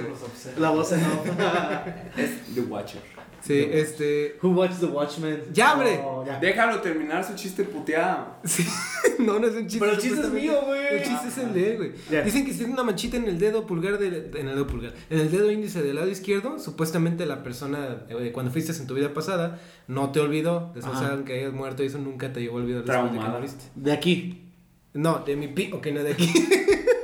[0.58, 1.28] la voz en off.
[2.18, 3.02] Es The Watcher.
[3.42, 4.38] Sí, este...
[4.42, 5.44] Who watched The Watchmen?
[5.54, 6.00] ¡Ya, hombre!
[6.04, 6.40] Oh, ya.
[6.40, 8.36] Déjalo terminar su chiste puteado.
[8.44, 8.66] Sí,
[9.20, 9.80] no, no es un chiste.
[9.80, 10.88] Pero el chiste es mío, güey.
[10.92, 12.24] El chiste es el de él, güey.
[12.24, 14.94] Dicen que si tiene una manchita en el dedo pulgar, de, en el dedo pulgar,
[15.10, 18.94] en el dedo índice del lado izquierdo, supuestamente la persona, eh, cuando fuiste en tu
[18.94, 20.72] vida pasada, no te olvidó.
[20.76, 21.14] Después Ajá.
[21.14, 23.66] aunque hayas muerto, eso nunca te llegó a olvidar de que moriste.
[23.76, 24.46] De aquí.
[24.94, 26.32] No, de mi pi, ok, no de aquí.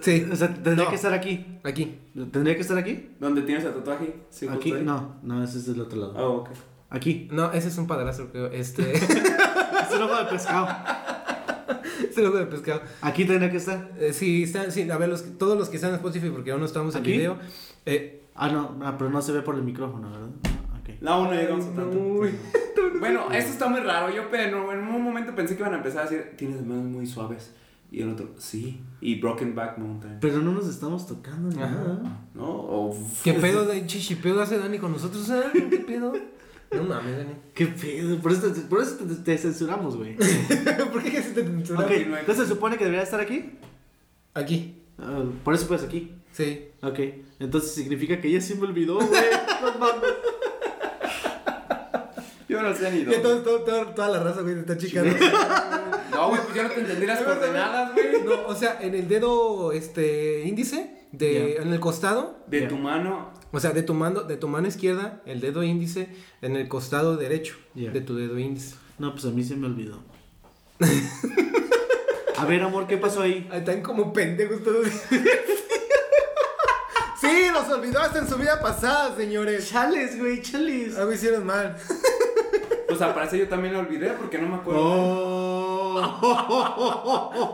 [0.00, 0.90] sí, O sea, tendría No.
[0.90, 1.58] que estar aquí.
[1.64, 1.98] aquí.
[2.32, 3.10] ¿Tendría que estar aquí?
[3.20, 4.14] ¿Dónde tienes el tatuaje?
[4.50, 4.72] Aquí.
[4.72, 6.14] No, no, ese es del otro lado.
[6.16, 6.48] Oh, ok.
[6.90, 7.28] Aquí.
[7.32, 8.46] No, ese es un padrastro, creo.
[8.46, 10.68] Este, Es el ojo de pescado.
[12.10, 12.82] es el ojo de pescado.
[13.00, 13.90] Aquí tendría que estar.
[13.98, 16.60] Eh, sí, están, sí, a ver, los, todos los que están en Spotify, porque aún
[16.60, 17.12] no estamos en ¿Aquí?
[17.12, 17.38] video.
[17.86, 20.28] Eh, Ah, no, ah, pero no se ve por el micrófono, ¿verdad?
[20.72, 20.90] Ah, ok.
[21.00, 21.98] No, aún no llegamos a tanto.
[21.98, 22.30] uy.
[23.00, 24.12] Bueno, esto está muy raro.
[24.14, 27.06] Yo pero en un momento pensé que iban a empezar a decir, tienes manos muy
[27.06, 27.52] suaves.
[27.90, 28.80] Y el otro, sí.
[29.00, 30.18] Y Broken Back Mountain.
[30.20, 31.74] Pero no nos estamos tocando ni Ajá.
[31.74, 32.20] nada.
[32.34, 32.44] ¿No?
[32.46, 35.28] O- ¿Qué pedo de chichipeo hace Dani con nosotros?
[35.30, 35.50] ah?
[35.52, 36.12] ¿Qué pedo?
[36.70, 37.32] No mames, Dani.
[37.54, 38.18] ¿Qué pedo?
[38.18, 40.16] Por eso te, por eso te, te censuramos, güey.
[40.92, 41.80] ¿Por qué se te censura?
[41.80, 43.52] ok, entonces se supone que debería estar aquí.
[44.34, 44.82] Aquí.
[44.98, 46.12] Ah, por eso pues aquí.
[46.32, 46.66] Sí.
[46.82, 46.98] Ok,
[47.38, 49.08] entonces significa que ella sí me olvidó, güey.
[49.62, 50.02] No mames.
[52.48, 55.10] Yo no sé ni todo- todo- toda la raza, güey, te está chicando.
[55.10, 58.22] No, güey, pues yo no te entendí las coordenadas, güey.
[58.24, 61.62] No, o sea, en el dedo este índice, de, Ya.
[61.62, 62.68] en el costado, De Ya.
[62.68, 63.32] tu mano.
[63.52, 66.08] o sea, de tu mano, de tu mano izquierda, el dedo índice,
[66.42, 67.90] en el costado derecho Ya.
[67.90, 68.74] de tu dedo índice.
[68.98, 70.02] No, pues a mí se me olvidó.
[72.36, 73.48] A ver, amor, ¿qué pasó ahí?
[73.50, 74.86] Ahí están como pendejos todos.
[77.20, 79.68] sí, nos olvidó hasta en su vida pasada, señores.
[79.70, 80.96] Chales, güey, chales.
[80.96, 81.76] Algo hicieron mal.
[82.88, 84.80] Pues al parecer yo también lo olvidé porque no me acuerdo.
[84.82, 85.98] Oh.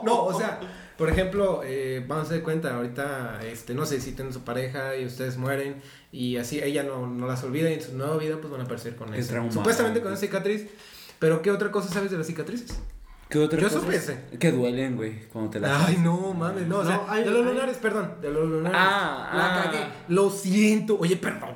[0.05, 0.61] No, o sea,
[0.97, 4.97] por ejemplo, eh, vamos a dar cuenta, ahorita, este, no sé, si tienen su pareja
[4.97, 5.83] y ustedes mueren
[6.13, 8.65] y así ella no, no las olvida y en su nueva vida pues van a
[8.65, 9.35] aparecer con eso.
[9.51, 10.67] Supuestamente con esa cicatriz.
[11.19, 12.79] Pero ¿qué otra cosa sabes de las cicatrices?
[13.29, 13.81] ¿Qué otra Yo cosa?
[13.81, 14.39] supe.
[14.39, 17.31] Que duelen, güey, cuando te las Ay, no, mames, no, o No, sea, hay- de
[17.31, 18.79] los hay- lunares, perdón, de los lunares.
[18.81, 19.65] Ah, la ah.
[19.65, 19.79] cagué.
[20.09, 20.99] Lo siento.
[20.99, 21.54] Oye, perdón.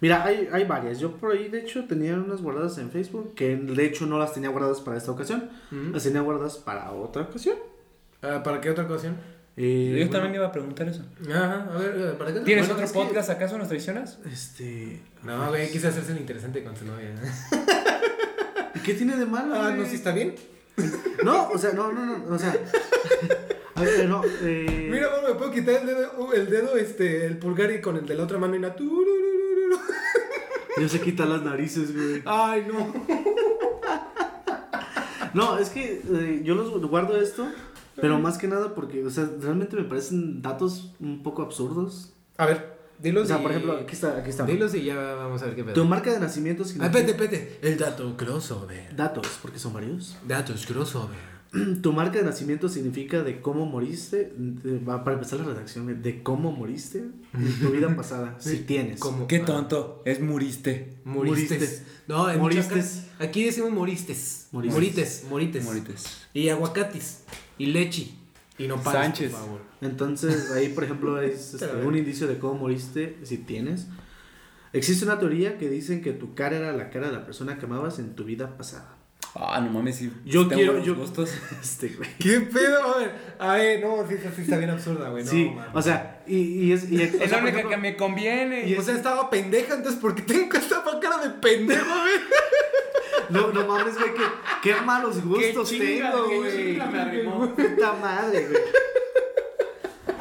[0.00, 0.98] Mira, hay, hay varias.
[0.98, 4.32] Yo por ahí, de hecho, tenía unas guardadas en Facebook que de hecho no las
[4.32, 5.50] tenía guardadas para esta ocasión.
[5.92, 7.56] Las tenía guardadas para otra ocasión.
[8.22, 9.16] Ah, ¿Para qué otra ocasión?
[9.56, 11.02] Eh, Yo bueno, también iba a preguntar eso.
[11.28, 12.40] Ajá, a ver, eh, ¿para qué?
[12.40, 14.18] ¿Tienes Bueno, otro es que- podcast acaso nos traicionas?
[14.32, 15.00] Este.
[15.22, 17.10] No, güey, quise hacerse el interesante con su novia.
[18.74, 19.54] ¿Y qué tiene de malo?
[19.54, 19.88] Ah, no, güey?
[19.88, 20.34] sí está bien.
[21.24, 22.34] No, o sea, no, no, no.
[22.34, 22.56] O sea.
[23.74, 24.22] A ver, no.
[24.42, 27.80] Eh, Mira, bueno, me puedo quitar el dedo, uh, el dedo, este, el pulgar y
[27.82, 28.74] con el de la otra mano y una.
[29.78, 30.80] Tururururu.
[30.80, 32.22] Ya se quita las narices, güey.
[32.24, 32.92] Ay, no.
[35.34, 37.46] No, es que eh, yo los guardo esto,
[38.00, 42.12] pero más que nada porque, o sea, realmente me parecen datos un poco absurdos.
[42.36, 44.44] A ver, dilos O sea, y- por ejemplo, aquí está, aquí está.
[44.44, 45.74] Dilos y ya vamos a ver qué pedo.
[45.74, 46.98] Tu marca de nacimiento Ah, significa...
[46.98, 47.58] espérate, espérate.
[47.62, 48.96] El dato crossover.
[48.96, 50.16] Datos, porque son varios.
[50.26, 51.39] Datos crossover.
[51.82, 56.22] Tu marca de nacimiento significa de cómo moriste, de- va para empezar la redacción, de
[56.22, 56.98] cómo moriste
[57.34, 59.00] en tu vida pasada, si tienes.
[59.00, 59.26] ¿Cómo?
[59.26, 60.94] Qué Ah, tonto, es muriste.
[61.04, 61.82] Moristes.
[62.06, 62.96] No, en Moristes.
[62.96, 64.48] Michoacán, Aquí decimos moristes.
[64.52, 64.74] Moristes.
[64.74, 65.24] Morites.
[65.28, 65.64] Morites.
[65.64, 66.04] Morites.
[66.34, 67.20] Y aguacatis.
[67.58, 68.16] Y lechi.
[68.58, 69.30] Y no Sánchez.
[69.32, 69.60] por favor.
[69.80, 73.86] Entonces, ahí, por ejemplo, es este, un indicio de cómo moriste, si tienes.
[74.72, 77.66] Existe una teoría que dicen que tu cara era la cara de la persona que
[77.66, 78.96] amabas en tu vida pasada.
[79.34, 80.12] Ah, no mames, sí.
[80.24, 81.30] Yo tengo quiero- yo- gustos.
[81.62, 82.08] Este, güey.
[82.18, 82.94] ¿Qué pedo?
[82.94, 85.22] A ver, a ver, no, sí, sí está bien absurda, güey.
[85.24, 85.70] No, sí, mames.
[85.74, 86.90] o sea, y, y es...
[86.90, 88.66] Y, Es la única ejemplo, que me conviene.
[88.68, 92.14] y O sea, estaba pendeja, entonces, ¿por qué tengo esta cara de pendejo, güey?
[93.30, 94.22] No, no mames, güey, que,
[94.62, 96.50] qué malos gustos chinga, tengo, güey.
[96.50, 97.54] siempre me arrimó.
[97.54, 98.60] Puta madre, güey.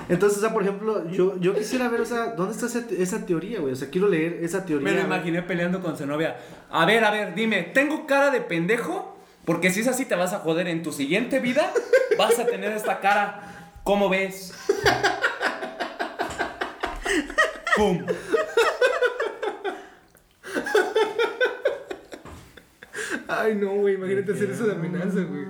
[0.10, 3.26] Entonces, o sea, por ejemplo, yo, yo quisiera ver, o sea, ¿dónde está esa, esa
[3.26, 3.74] teoría, güey?
[3.74, 4.92] O sea, quiero leer esa teoría.
[4.92, 6.38] Me lo imaginé peleando con su novia.
[6.72, 9.18] A ver, a ver, dime, ¿tengo cara de pendejo?
[9.46, 11.72] Porque si es así te vas a joder en tu siguiente vida,
[12.18, 13.74] vas a tener esta cara.
[13.84, 14.54] ¿Cómo ves?
[17.76, 18.04] ¡Pum!
[23.30, 25.46] Ay, no, güey, imagínate hacer eso de amenaza, güey.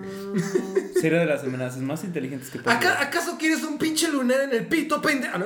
[0.99, 4.51] Sería de las amenazas más inteligentes que puedo ¿Aca- ¿Acaso quieres un pinche lunar en
[4.51, 5.37] el pito, pendejo?
[5.37, 5.45] ¿No?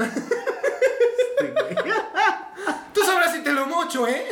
[2.93, 4.25] Tú sabrás si te lo mocho, ¿eh?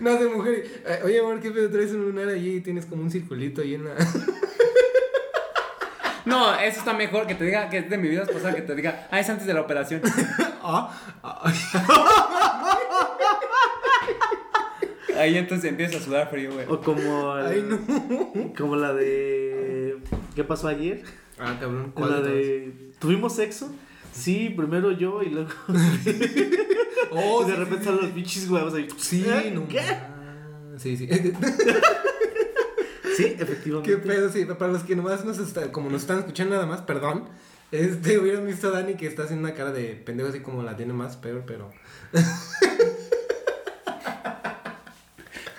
[0.00, 0.64] No, de mujer.
[0.86, 1.70] eh, Oye, amor, ¿qué pedo?
[1.70, 3.94] Traes un lunar allí y tienes como un circulito ahí en la.
[6.24, 8.74] No, eso está mejor que te diga que es de mi vida pasada que te
[8.74, 10.02] diga, ah, es antes de la operación.
[10.62, 11.50] Ah, ah,
[15.20, 16.66] Ahí entonces empieza a sudar frío, güey.
[16.68, 18.52] O como, el- Ay, no.
[18.56, 19.98] como la de...
[20.34, 21.02] ¿Qué pasó ayer?
[21.38, 21.92] Ah, cabrón.
[21.96, 22.72] La de.
[22.98, 23.70] ¿Tuvimos sexo?
[24.12, 25.50] Sí, primero yo y luego...
[27.12, 28.06] Oh, y de sí, repente sí, salen sí.
[28.06, 28.86] los pinches huevos ahí.
[28.96, 29.50] Sí, ¿Eh?
[29.52, 29.66] no.
[29.66, 29.80] ¿Qué?
[30.78, 31.08] Sí, sí.
[33.16, 33.90] Sí, efectivamente.
[33.90, 34.44] Qué pedo, sí.
[34.44, 37.24] Para los que nomás nos está, como nos están escuchando nada más, perdón.
[37.72, 40.76] Este, hubieran visto a Dani que está haciendo una cara de pendejo así como la
[40.76, 41.72] tiene más peor, pero.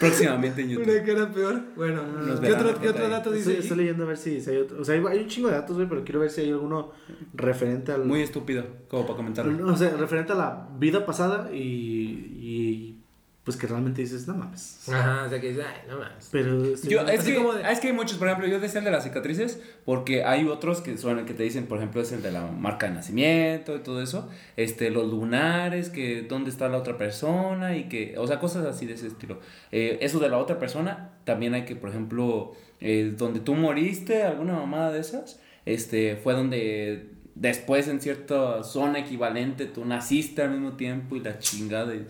[0.02, 0.92] Próximamente en YouTube.
[0.92, 1.62] Una cara peor.
[1.76, 3.52] Bueno, Nos ¿qué verán otro, ¿qué otro dato dice?
[3.52, 4.82] Estoy, estoy leyendo a ver si, si hay otro.
[4.82, 6.92] O sea, hay, hay un chingo de datos, güey, pero quiero ver si hay alguno
[7.34, 8.06] referente al.
[8.06, 9.72] Muy estúpido, como para comentarlo.
[9.72, 11.62] O sea, referente a la vida pasada y.
[11.62, 13.01] y
[13.44, 14.88] pues que realmente dices, no mames.
[14.90, 16.30] Ajá, o sea que dice, ay, no más.
[16.32, 16.64] Pero.
[16.64, 18.86] este, Yo, es, que, como de- es que hay muchos, por ejemplo, yo decía el
[18.86, 22.22] de las cicatrices, porque hay otros que son que te dicen, por ejemplo, es el
[22.22, 26.78] de la marca de nacimiento y todo eso, este, los lunares, que dónde está la
[26.78, 29.40] otra persona y que, o sea, cosas así de ese estilo.
[29.72, 34.22] Eh, eso de la otra persona, también hay que, por ejemplo, eh, donde tú moriste,
[34.22, 40.52] alguna mamada de esas, este, fue donde después en cierta zona equivalente tú naciste al
[40.52, 41.96] mismo tiempo y la chingada.
[41.96, 42.08] y-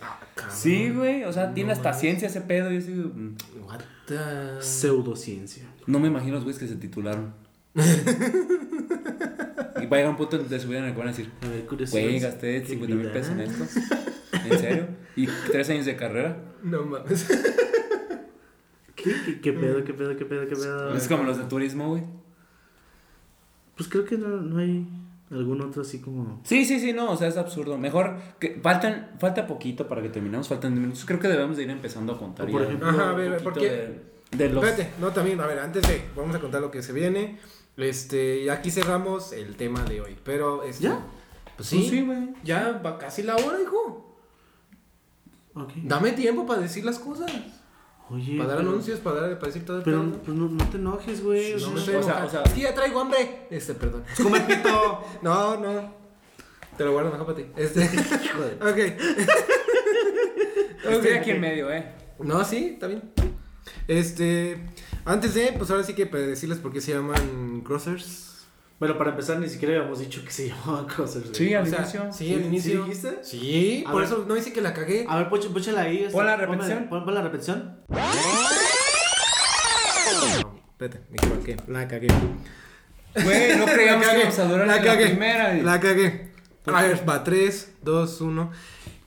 [0.50, 2.72] Sí, güey, o sea, tiene hasta ciencia ese pedo.
[2.72, 5.66] Y yo digo, mm, What the- Pseudociencia.
[5.88, 7.34] no me imagino los güeyes que se titularon.
[7.76, 7.80] y
[9.86, 11.48] va a llegar un punto de su vida en el que van a decir, A
[11.48, 12.08] ver, curiosidades.
[12.10, 13.64] güey, gasté ¿Qué 50 mil pesos en esto.
[14.50, 14.88] ¿En serio?
[15.16, 16.38] Y tres años de carrera.
[16.64, 17.28] No mames.
[18.96, 20.96] ¿Qué, qué, qué pedo, qué pedo, qué pedo, qué pedo?
[20.96, 22.04] Es como los de turismo, güey.
[23.76, 24.86] Pues creo que no, no hay
[25.32, 26.42] algún otro así como...
[26.44, 27.78] Sí, sí, sí, no, o sea, es absurdo.
[27.78, 31.06] Mejor que faltan, falta poquito para que terminemos, faltan 10 minutos.
[31.06, 32.48] Creo que debemos de ir empezando a contar.
[32.48, 33.70] O por ejemplo- Ajá, a ver, poquito ¿por qué?
[34.32, 34.64] De, de los...
[34.64, 37.40] Espérate, no, también, a ver, antes de, vamos a contar lo que se viene.
[37.78, 40.18] Este, y aquí cerramos el tema de hoy.
[40.24, 41.00] Pero, este, ¿Ya?
[41.56, 42.30] Pues Pues sí, sí, güey.
[42.44, 44.18] ya va casi la hora, hijo.
[45.54, 45.72] Ok.
[45.84, 47.32] Dame tiempo para decir las cosas.
[48.12, 50.22] Oye, Para dar pero- anuncios, para, dar, para decir todo el Pero pedo.
[50.24, 51.56] pues, no, no te enojes, güey.
[51.56, 53.48] No o me o sea, o sea- Es que ya traigo hambre.
[53.50, 54.04] Este, perdón.
[54.22, 55.04] come pito.
[55.22, 55.94] No, no.
[56.78, 57.46] Te lo guardo mejor para ti.
[57.56, 57.84] Este.
[58.26, 58.78] Hijo de- ok.
[60.84, 61.18] Estoy Ok.
[61.20, 61.94] aquí en medio, eh.
[62.20, 63.02] No, sí, está bien.
[63.88, 64.58] Este.
[65.06, 68.41] Antes de, pues ahora sí que para decirles por qué se llaman crossers.
[68.82, 71.22] Bueno, para empezar, ni siquiera habíamos dicho que se llamaban cosas.
[71.22, 71.36] güey.
[71.36, 72.02] Sí, al O sea, inicio.
[72.12, 72.72] Sí, al ¿Sí- inicio.
[72.84, 73.20] sí dijiste?
[73.24, 74.12] Sí, A por ver.
[74.12, 75.06] eso no dice que la cagué.
[75.08, 76.08] A ver, póchala ahí.
[76.12, 76.88] Pon la repetición.
[76.90, 77.78] Pon, pon la repetición.
[80.42, 81.58] No, espérate, me equivoqué.
[81.68, 82.08] La cagué.
[83.24, 85.58] Güey, no creíamos La que cagué, íbamos a durar la ni la cagué, primera.
[85.58, 86.32] y- La cagué.
[86.66, 88.52] A ver, va, 3, 2, 1.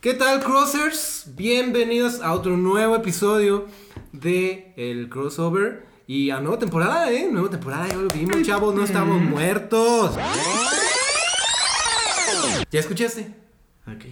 [0.00, 1.32] ¿Qué tal, Crossers?
[1.34, 3.66] Bienvenidos a otro nuevo episodio
[4.12, 5.92] de el crossover.
[6.06, 7.28] Y a nueva temporada, ¿eh?
[7.30, 10.16] Nueva temporada, ya lo vimos, chavos, no estamos muertos.
[12.70, 13.34] ¿Ya escuchaste?
[13.86, 14.04] Ok.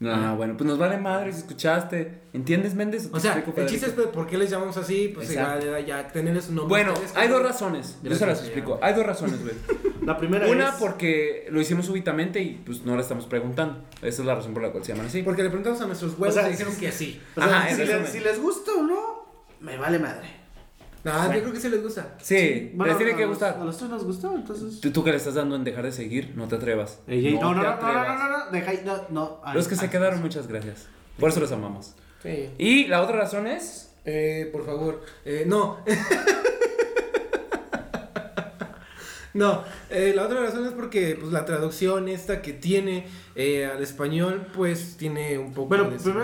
[0.00, 2.22] No, bueno, pues nos vale madre si escuchaste.
[2.32, 3.10] ¿Entiendes, Méndez?
[3.12, 5.62] O sea, Te explico, el chiste es pues, por qué les llamamos así, pues igual,
[5.62, 6.70] ya, ya tenerles un nombre.
[6.70, 7.98] Bueno, ustedes, hay dos razones.
[8.02, 8.80] Yo se las explico.
[8.82, 9.54] Hay dos razones, güey.
[10.06, 10.74] La primera Una es...
[10.76, 13.84] porque lo hicimos súbitamente y pues no le estamos preguntando.
[14.00, 15.22] Esa es la razón por la cual se llaman así.
[15.22, 17.20] Porque le preguntamos a nuestros huevos O sea, y dijeron que sí.
[17.36, 19.26] O sea, Ajá, si, les, si les gusta o no,
[19.60, 20.39] me vale madre.
[21.02, 22.14] No, yo creo que sí les gusta.
[22.20, 23.56] Sí, Bueno, les tiene a que los- gustar.
[23.58, 24.80] A los tres nos gustó, entonces...
[24.80, 27.00] Tú, tú que le estás dando en dejar de seguir, no te atrevas.
[27.06, 29.40] Ey, ey, no, no, te no, no, no, no, no, no, deja no, no.
[29.42, 30.88] ay, Los que se ay, quedaron, muchas gracias.
[31.18, 31.94] Por eso los amamos.
[32.22, 32.50] Sí.
[32.58, 33.92] Y la otra razón es.
[34.04, 35.02] Eh, por favor.
[35.24, 35.78] Eh, no.
[39.34, 39.64] no.
[39.90, 44.46] eh, la otra razón es porque pues, la traducción esta que tiene eh, al español,
[44.54, 46.22] pues tiene un poco Bueno, de primero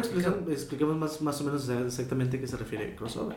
[0.51, 3.37] expliquemos, más, más o menos exactamente a qué se refiere crossover.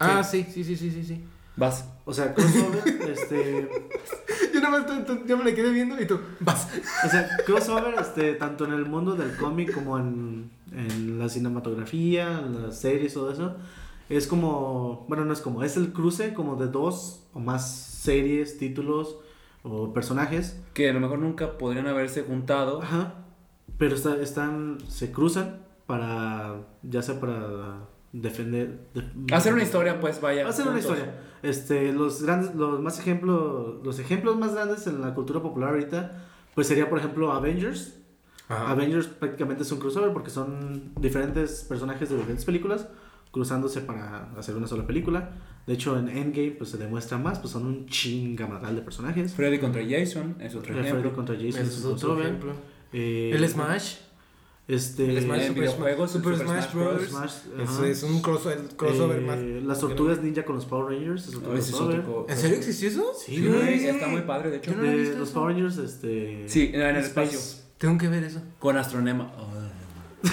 [0.00, 1.04] Ah, sí, sí, sí, sí, sí.
[1.04, 1.24] sí.
[1.56, 1.84] Vas.
[2.04, 3.68] O sea, crossover, este...
[4.54, 4.86] Yo nada más
[5.26, 6.68] yo me le quedé viendo y tú, vas.
[7.04, 12.40] O sea, crossover, este, tanto en el mundo del cómic como en, en la cinematografía,
[12.40, 13.56] en las series, todo eso,
[14.08, 18.58] es como, bueno, no es como, es el cruce como de dos o más series,
[18.58, 19.18] títulos
[19.62, 22.82] o personajes, Que a lo mejor nunca podrían haberse juntado.
[22.82, 23.14] ajá,
[23.78, 27.80] pero está- están, se cruzan para, ya sea para
[28.12, 28.88] defender...
[28.94, 30.48] de- Hacer una historia, pues vaya.
[30.48, 30.90] Hacer una juntos.
[30.98, 31.20] historia.
[31.42, 36.26] Este, los grandes, los más ejemplos, los ejemplos más grandes en la cultura popular ahorita,
[36.54, 37.96] pues sería por ejemplo Avengers.
[38.48, 42.88] Avengers prácticamente es un crossover porque son diferentes personajes de diferentes películas
[43.30, 45.30] cruzándose para hacer una sola película.
[45.68, 49.34] De hecho, en Endgame pues se demuestra más, pues son un chingamadral de personajes.
[49.34, 51.12] Freddy contra Jason es otro Freddy ejemplo.
[51.12, 52.26] contra Jason es es un otro crossover.
[52.26, 52.52] ejemplo.
[52.92, 53.98] Eh, El Smash.
[54.74, 57.08] Este, El Smash en Super, videojuegos, Super Super Smash Bros.
[57.08, 59.38] Smash, es un crossover, crossover Eh, más.
[59.66, 61.68] Las tortugas ninja con los Power Rangers es otro No, es
[62.28, 63.12] ¿En serio existió eso?
[63.18, 63.84] Sí, güey.
[63.86, 64.72] está muy padre, de hecho.
[64.74, 65.38] No De visto los eso.
[65.40, 66.44] Power Rangers, este.
[66.46, 67.38] Sí, en el espacio.
[67.78, 68.40] Tengo que ver eso.
[68.58, 69.32] Con Astronema.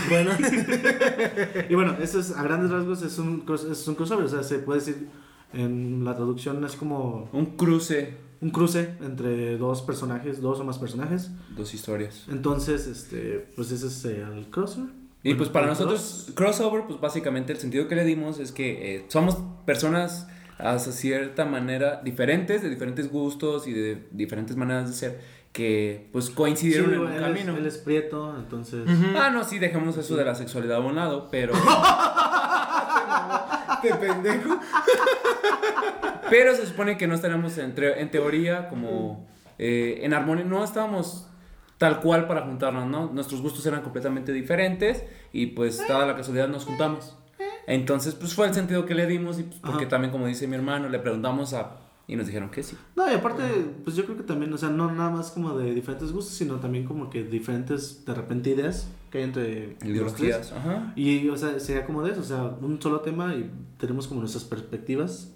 [0.09, 0.31] Bueno.
[1.69, 4.25] Y bueno, eso es, a grandes rasgos es un, cross- es un crossover.
[4.25, 5.07] O sea, se puede decir
[5.53, 10.77] en la traducción es como Un cruce, un cruce entre dos personajes, dos o más
[10.77, 11.31] personajes.
[11.55, 12.25] dos historias.
[12.29, 14.89] Entonces, este, pues ese es el crossover.
[15.23, 18.95] Y Bueno, pues para nosotros, crossover, pues básicamente el sentido que le dimos es que
[18.97, 20.27] eh, somos personas
[20.59, 25.19] hasta cierta manera diferentes, de diferentes gustos y de diferentes maneras de ser,
[25.51, 27.53] que pues Sí, coincidieron en güey, un él, camino.
[27.53, 28.87] Es, él es prieto, entonces.
[29.15, 31.53] Ah, no, sí, dejemos eso de la sexualidad a un lado, pero,
[33.81, 34.59] Te pendejo.
[36.29, 37.73] pero se supone que no estaremos en,
[38.11, 41.27] teoría como eh, en armonía, no estábamos
[41.77, 43.11] tal cual para juntarnos, ¿no?
[43.13, 47.17] Nuestros gustos eran completamente diferentes y pues dada la casualidad nos juntamos.
[47.67, 49.89] Entonces, pues fue el sentido que le dimos y pues, porque Ajá.
[49.89, 51.77] también, como dice mi hermano, le preguntamos a...
[52.07, 52.77] Y nos dijeron que sí.
[52.95, 53.43] No, y aparte,
[53.83, 56.55] pues yo creo que también, o sea, no nada más como de diferentes gustos, sino
[56.55, 59.89] también como que diferentes, de repente, ideas que hay entre los tres.
[59.89, 60.53] Ideologías.
[60.53, 60.93] Ajá.
[60.95, 64.21] Y, o sea, sería como de eso, o sea, un solo tema y tenemos como
[64.21, 65.33] nuestras perspectivas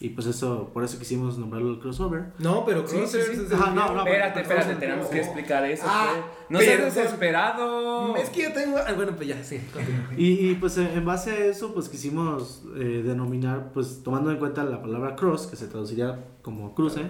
[0.00, 2.26] Y pues eso, por eso quisimos nombrarlo el crossover.
[2.38, 3.32] No, pero Sí, sí, Crossers sí.
[3.32, 5.84] es de Ajá, no, no, Espérate, espérate, tenemos que explicar eso.
[5.88, 6.14] Ah,
[6.48, 8.14] no seas desesperado.
[8.16, 8.78] Es que yo tengo.
[8.78, 10.06] ah, bueno, pues ya, sí, continúa.
[10.16, 14.62] Y, y, pues en base a eso, pues quisimos eh, denominar, pues tomando en cuenta
[14.62, 17.02] la palabra cross, que se traduciría como cruce,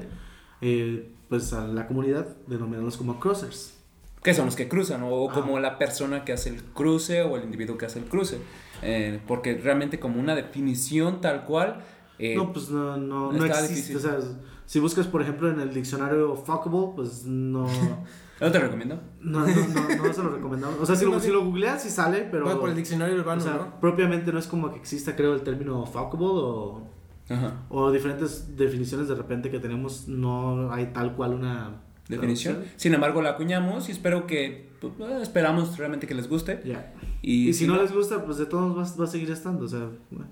[0.62, 3.74] eh, pues a la comunidad denominarlos como crossers.
[4.22, 5.34] Que son los que cruzan, o Ah.
[5.34, 8.38] como la persona que hace el cruce o el individuo que hace el cruce.
[8.82, 11.84] Eh, porque realmente como una definición tal cual...
[12.18, 13.68] eh, no, pues no, no, no existe.
[13.68, 13.96] difícil.
[13.96, 14.18] O sea,
[14.66, 17.66] si buscas, por ejlo, en el diccionario fuckable, pues no,
[18.40, 19.00] no te recomiendo.
[19.20, 20.78] no, no, no, no se lo recomendamos.
[20.80, 22.44] O sea, si lo, si lo googleas, sí sale, pero...
[22.44, 23.80] Bueno, por el diccionario urbano, o sea, ¿no?
[23.80, 26.88] propiamente no es como que exista, creo, el término fuckable o...
[27.30, 27.62] Ajá.
[27.68, 32.54] O diferentes definiciones de repente que tenemos, no hay tal cual una Definición.
[32.54, 32.80] traducción.
[32.80, 34.70] Sin embargo, la acuñamos y espero que...
[34.80, 36.62] pues, eh, esperamos realmente que les guste.
[36.64, 36.94] Ya.
[37.20, 39.68] Y, Y, si no les gusta, pues de todos va, va a seguir estando, o
[39.68, 40.30] sea, bueno,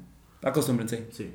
[0.49, 1.07] Acostúmbrense.
[1.11, 1.33] sí.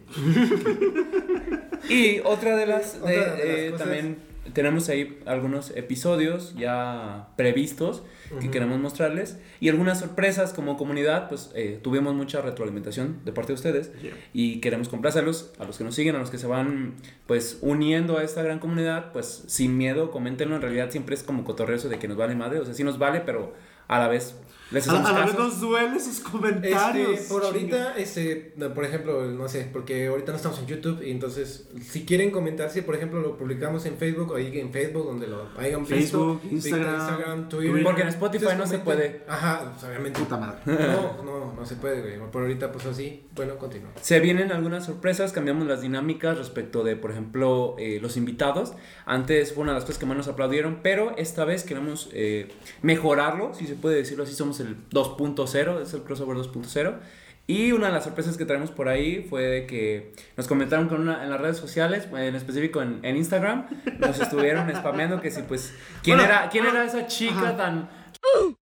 [1.89, 4.17] Y otra de las, Otra de- de las eh, también
[4.53, 8.51] tenemos ahí algunos episodios ya previstos que Ujú.
[8.51, 13.55] queremos mostrarles y algunas sorpresas como comunidad, pues eh, tuvimos mucha retroalimentación de parte de
[13.55, 14.13] ustedes Yeah.
[14.33, 16.93] y queremos complacerlos a los que nos siguen, a los que se van
[17.27, 21.43] pues uniendo a esta gran comunidad, pues sin miedo, coméntenlo, en realidad siempre es como
[21.43, 23.53] cotorreo eso de que nos vale madre, o sea, sí nos vale, pero
[23.87, 24.35] a la vez
[24.71, 27.11] les A, a la vez nos duele sus comentarios.
[27.11, 31.11] Este, por ahorita, este, por ejemplo, no sé, porque ahorita no estamos en YouTube y
[31.11, 35.27] entonces, si quieren comentar, si por ejemplo lo publicamos en Facebook, ahí en Facebook, donde
[35.27, 35.95] lo hayan visto.
[35.95, 37.83] Facebook, Instagram, Instagram Twitter.
[37.83, 39.23] Porque en Spotify no se puede.
[39.27, 40.19] Ajá, pues, obviamente.
[40.19, 40.59] Puta madre.
[40.65, 42.31] No, no, no se puede, güey.
[42.31, 43.25] Por ahorita, pues así.
[43.35, 43.91] Bueno, continúa.
[44.01, 48.73] Se vienen algunas sorpresas, cambiamos las dinámicas respecto de, por ejemplo, eh, los invitados.
[49.05, 52.49] Antes fue una de las cosas que más nos aplaudieron, pero esta vez queremos eh,
[52.81, 56.95] mejorarlo, si se puede decirlo así, somos el 2.0, es el crossover 2.0.
[57.47, 61.01] Y una de las sorpresas que traemos por ahí fue de que nos comentaron con
[61.01, 63.67] una, en las redes sociales, en específico en, en Instagram,
[63.99, 67.57] nos estuvieron spameando que si pues, ¿quién, Bueno, era, ¿quién era esa chica ajá.
[67.57, 68.01] tan...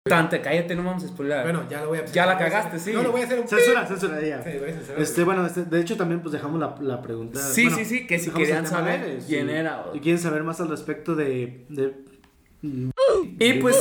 [0.04, 1.42] Tan, te cállate, no vamos a spoiler.
[1.42, 2.92] Bueno, ya lo voy a Ya la cagaste, sí.
[2.94, 4.42] No, lo voy a hacer un Censura, censura, ya.
[4.42, 7.38] Sí, voy a censurar, Este, bueno, este, de hecho también pues dejamos la, la pregunta.
[7.38, 9.84] Sí, bueno, sí, sí, que si querían saber quién era.
[9.92, 11.66] Y quieren saber más al respecto de...
[11.68, 12.09] de
[12.62, 13.76] Y pues,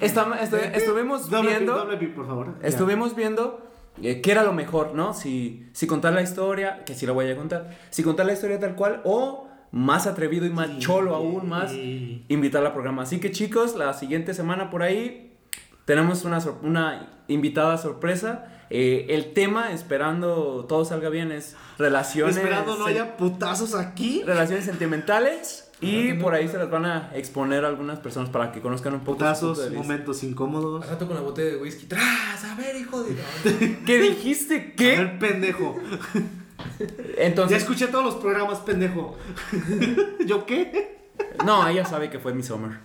[0.00, 2.58] estu- estuvimos viendo, doble pi, por favor.
[2.60, 2.68] Ya.
[2.68, 3.62] estuvimos viendo
[4.02, 5.14] eh, qué era lo mejor, ¿no?
[5.14, 8.58] Si, si contar la historia, que sí la voy a contar, si contar la historia
[8.58, 13.02] tal cual o más atrevido y más Sí, cholo aún más, y- invitar al programa.
[13.02, 15.32] Así que chicos, la siguiente semana por ahí
[15.84, 18.52] tenemos una, sor- una invitada sorpresa.
[18.68, 24.22] Eh, el tema, esperando todo salga bien, es relaciones, Esperando no haya putazos aquí.
[24.26, 25.65] relaciones sentimentales.
[25.80, 29.00] Y por ahí se las van a exponer a algunas personas para que conozcan un
[29.00, 30.82] poco Putazos, momentos incómodos.
[30.84, 31.86] Al rato con la botella de whisky.
[31.86, 32.44] ¡Tras!
[32.44, 33.78] A ver, hijo de.
[33.86, 34.72] ¿Qué dijiste?
[34.72, 34.96] A ¿Qué?
[34.96, 35.78] ver, pendejo.
[36.78, 36.86] Ya
[37.18, 39.16] Entonces, escuché todos los programas, pendejo.
[40.26, 40.96] ¿Yo qué?
[41.44, 42.78] no, ella sabe que fue mi summer.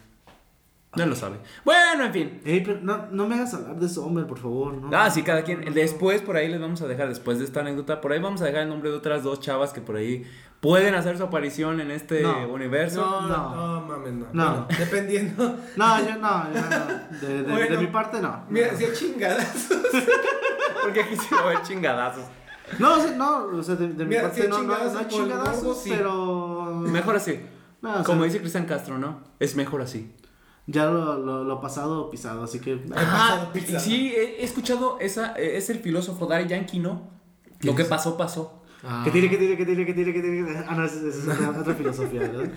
[0.94, 1.38] No lo sabe.
[1.64, 2.42] Bueno, en fin.
[2.44, 4.90] Ey, pero no, no me hagas hablar de eso, hombre, por favor, ¿no?
[4.92, 5.74] Ah, sí, cada quien.
[5.74, 8.46] Después, por ahí les vamos a dejar, después de esta anécdota, por ahí vamos a
[8.46, 10.26] dejar el nombre de otras dos chavas que por ahí
[10.60, 12.50] pueden hacer su aparición en este No.
[12.50, 13.00] universo.
[13.02, 13.56] No, No.
[13.56, 14.26] no, mames, no.
[14.34, 14.52] No.
[14.52, 15.56] Bueno, dependiendo.
[15.78, 17.20] No, yo no, yo no.
[17.28, 17.76] De, de- Bueno.
[17.78, 18.44] de mi parte, no.
[18.50, 19.70] Mira, si hay chingadas.
[20.84, 22.26] Porque aquí sí va a chingadazos.
[22.80, 24.74] No, o sea, no, o sea, de, de mi Mira, parte sí no, no, no
[24.76, 25.90] hay por el chingadazos, sí.
[25.96, 26.66] pero...
[26.82, 27.40] Mejor así.
[27.82, 29.22] No, o sea, Como dice Cristian Castro, ¿no?
[29.40, 30.14] Es mejor así.
[30.68, 32.80] Ya lo, lo, lo pasado pisado, así que...
[32.96, 33.80] Ah, pasado pizza.
[33.80, 37.10] sí, he he escuchado, esa, eh, es el filósofo Daddy Yankee, ¿no?
[37.62, 38.62] Lo que pasó, pasó.
[38.84, 39.02] Ah.
[39.04, 40.64] Que tire, que tire, que tire, que tire, que tire.
[40.68, 42.52] Ah, no, esa esa es otra, otra filosofía, ¿verdad?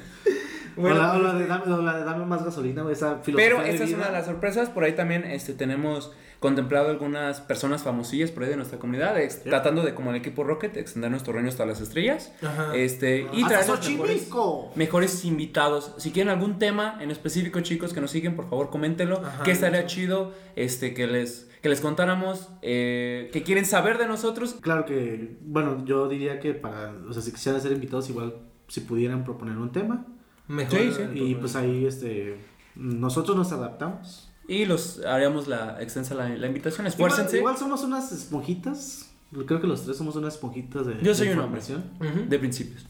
[0.77, 3.37] Bueno, o, la, o la de dame, o la de dame más gasolina, esa filosofía
[3.37, 4.71] Pero de esta es una de las sorpresas.
[4.71, 9.43] Por ahí también este, tenemos contemplado algunas personas famosillas por ahí de nuestra comunidad, ex-
[9.43, 12.32] tratando de, como el equipo Rocket, extender nuestro reino hasta las estrellas.
[12.43, 12.74] Ajá.
[12.76, 14.28] Este, y ¡Hasta traer mejores,
[14.74, 15.95] mejores invitados.
[15.99, 19.18] Si quieren algún tema en específico, chicos, que nos siguen, por favor, coméntenlo.
[19.24, 19.43] Ajá.
[19.43, 24.57] que estaría chido este, que, les, que les contáramos, eh, que quieren saber de nosotros.
[24.61, 28.35] Claro que, bueno, yo diría que para, o sea, si quisieran ser invitados, igual
[28.68, 30.07] si pudieran proponer un tema.
[30.47, 30.78] Mejor.
[30.78, 31.03] Sí, sí.
[31.18, 32.37] Y pues ahí, este,
[32.74, 34.30] nosotros nos adaptamos.
[34.47, 36.87] Y los haríamos la extensa la, la invitación.
[36.87, 37.39] Igual, Esfuércense.
[37.39, 39.11] igual somos unas esponjitas.
[39.47, 41.61] Creo que los tres somos unas esponjitas de Yo soy de un hombre.
[41.61, 41.91] información.
[42.21, 42.29] Ujú.
[42.29, 42.87] De principios.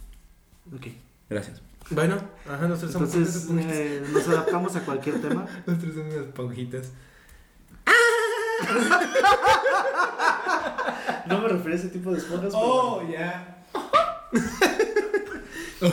[0.74, 0.88] Ok.
[1.30, 1.62] Gracias.
[1.90, 2.16] Bueno,
[2.50, 3.76] ajá, nosotros somos unas Entonces, esponjitas.
[3.76, 5.46] eh, nos adaptamos a cualquier tema.
[5.66, 6.90] Nosotros somos unas esponjitas.
[11.26, 12.52] No me refiero a ese tipo de esponjas.
[12.54, 13.64] Oh, ya.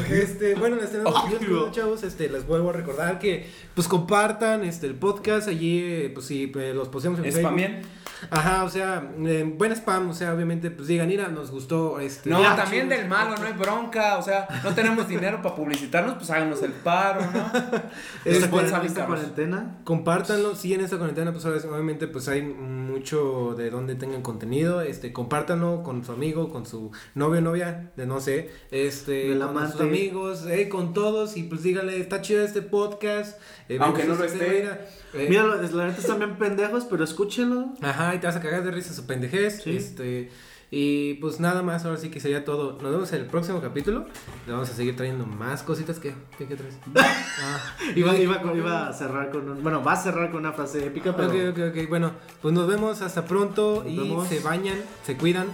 [0.09, 4.87] Este, bueno, les tenemos amigos, chavos, este, les vuelvo a recordar que pues compartan este
[4.87, 7.43] el podcast allí, eh, pues si pues, los posteamos en Facebook.
[7.43, 7.81] también.
[8.29, 12.29] Ajá, o sea, eh, buen spam, o sea, obviamente, pues digan, mira, nos gustó este.
[12.29, 14.19] No, también del malo, no hay bronca.
[14.19, 17.51] O sea, no tenemos dinero para publicitarnos, pues háganos el paro, ¿no?
[18.23, 18.85] Esta, Pues, cuaren- avísanos.
[18.85, 19.79] esta cuarentena.
[19.85, 25.11] Compártanlo, sí, en esta cuarentena, pues obviamente, pues hay mucho de donde tengan contenido, este,
[25.11, 29.81] compártanlo con su amigo, con su novio, novia, de no sé, este, Del con sus
[29.81, 34.23] amigos, eh, con todos, y pues díganle, está chido este podcast, eh, Aunque no lo
[34.23, 34.49] esté.
[34.61, 37.73] mira, eh, Mira, la neta están bien pendejos, pero escúchenlo.
[37.81, 39.75] Ajá, y te vas a cagar de risa su pendejez, Sí.
[39.75, 40.29] este,
[40.73, 44.05] y pues nada más, ahora sí que sería todo, nos vemos en el próximo capítulo,
[44.47, 46.77] le vamos a seguir trayendo más cositas que, ¿qué, qué traes?
[47.43, 47.59] Ah,
[47.95, 50.85] Iba, iba, con- iba a cerrar con un, bueno, va a cerrar con una frase
[50.85, 51.89] épica, pero Ok, ok, ok.
[51.89, 52.11] Bueno,
[52.41, 54.27] pues nos vemos hasta pronto Nos y vemos.
[54.27, 55.47] se bañan, se cuidan.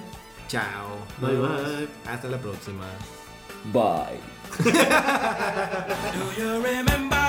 [0.50, 0.98] Chao.
[1.22, 1.88] Bye, bye.
[2.06, 2.84] Hasta la próxima.
[3.74, 4.18] Bye.
[4.64, 7.27] Do you remember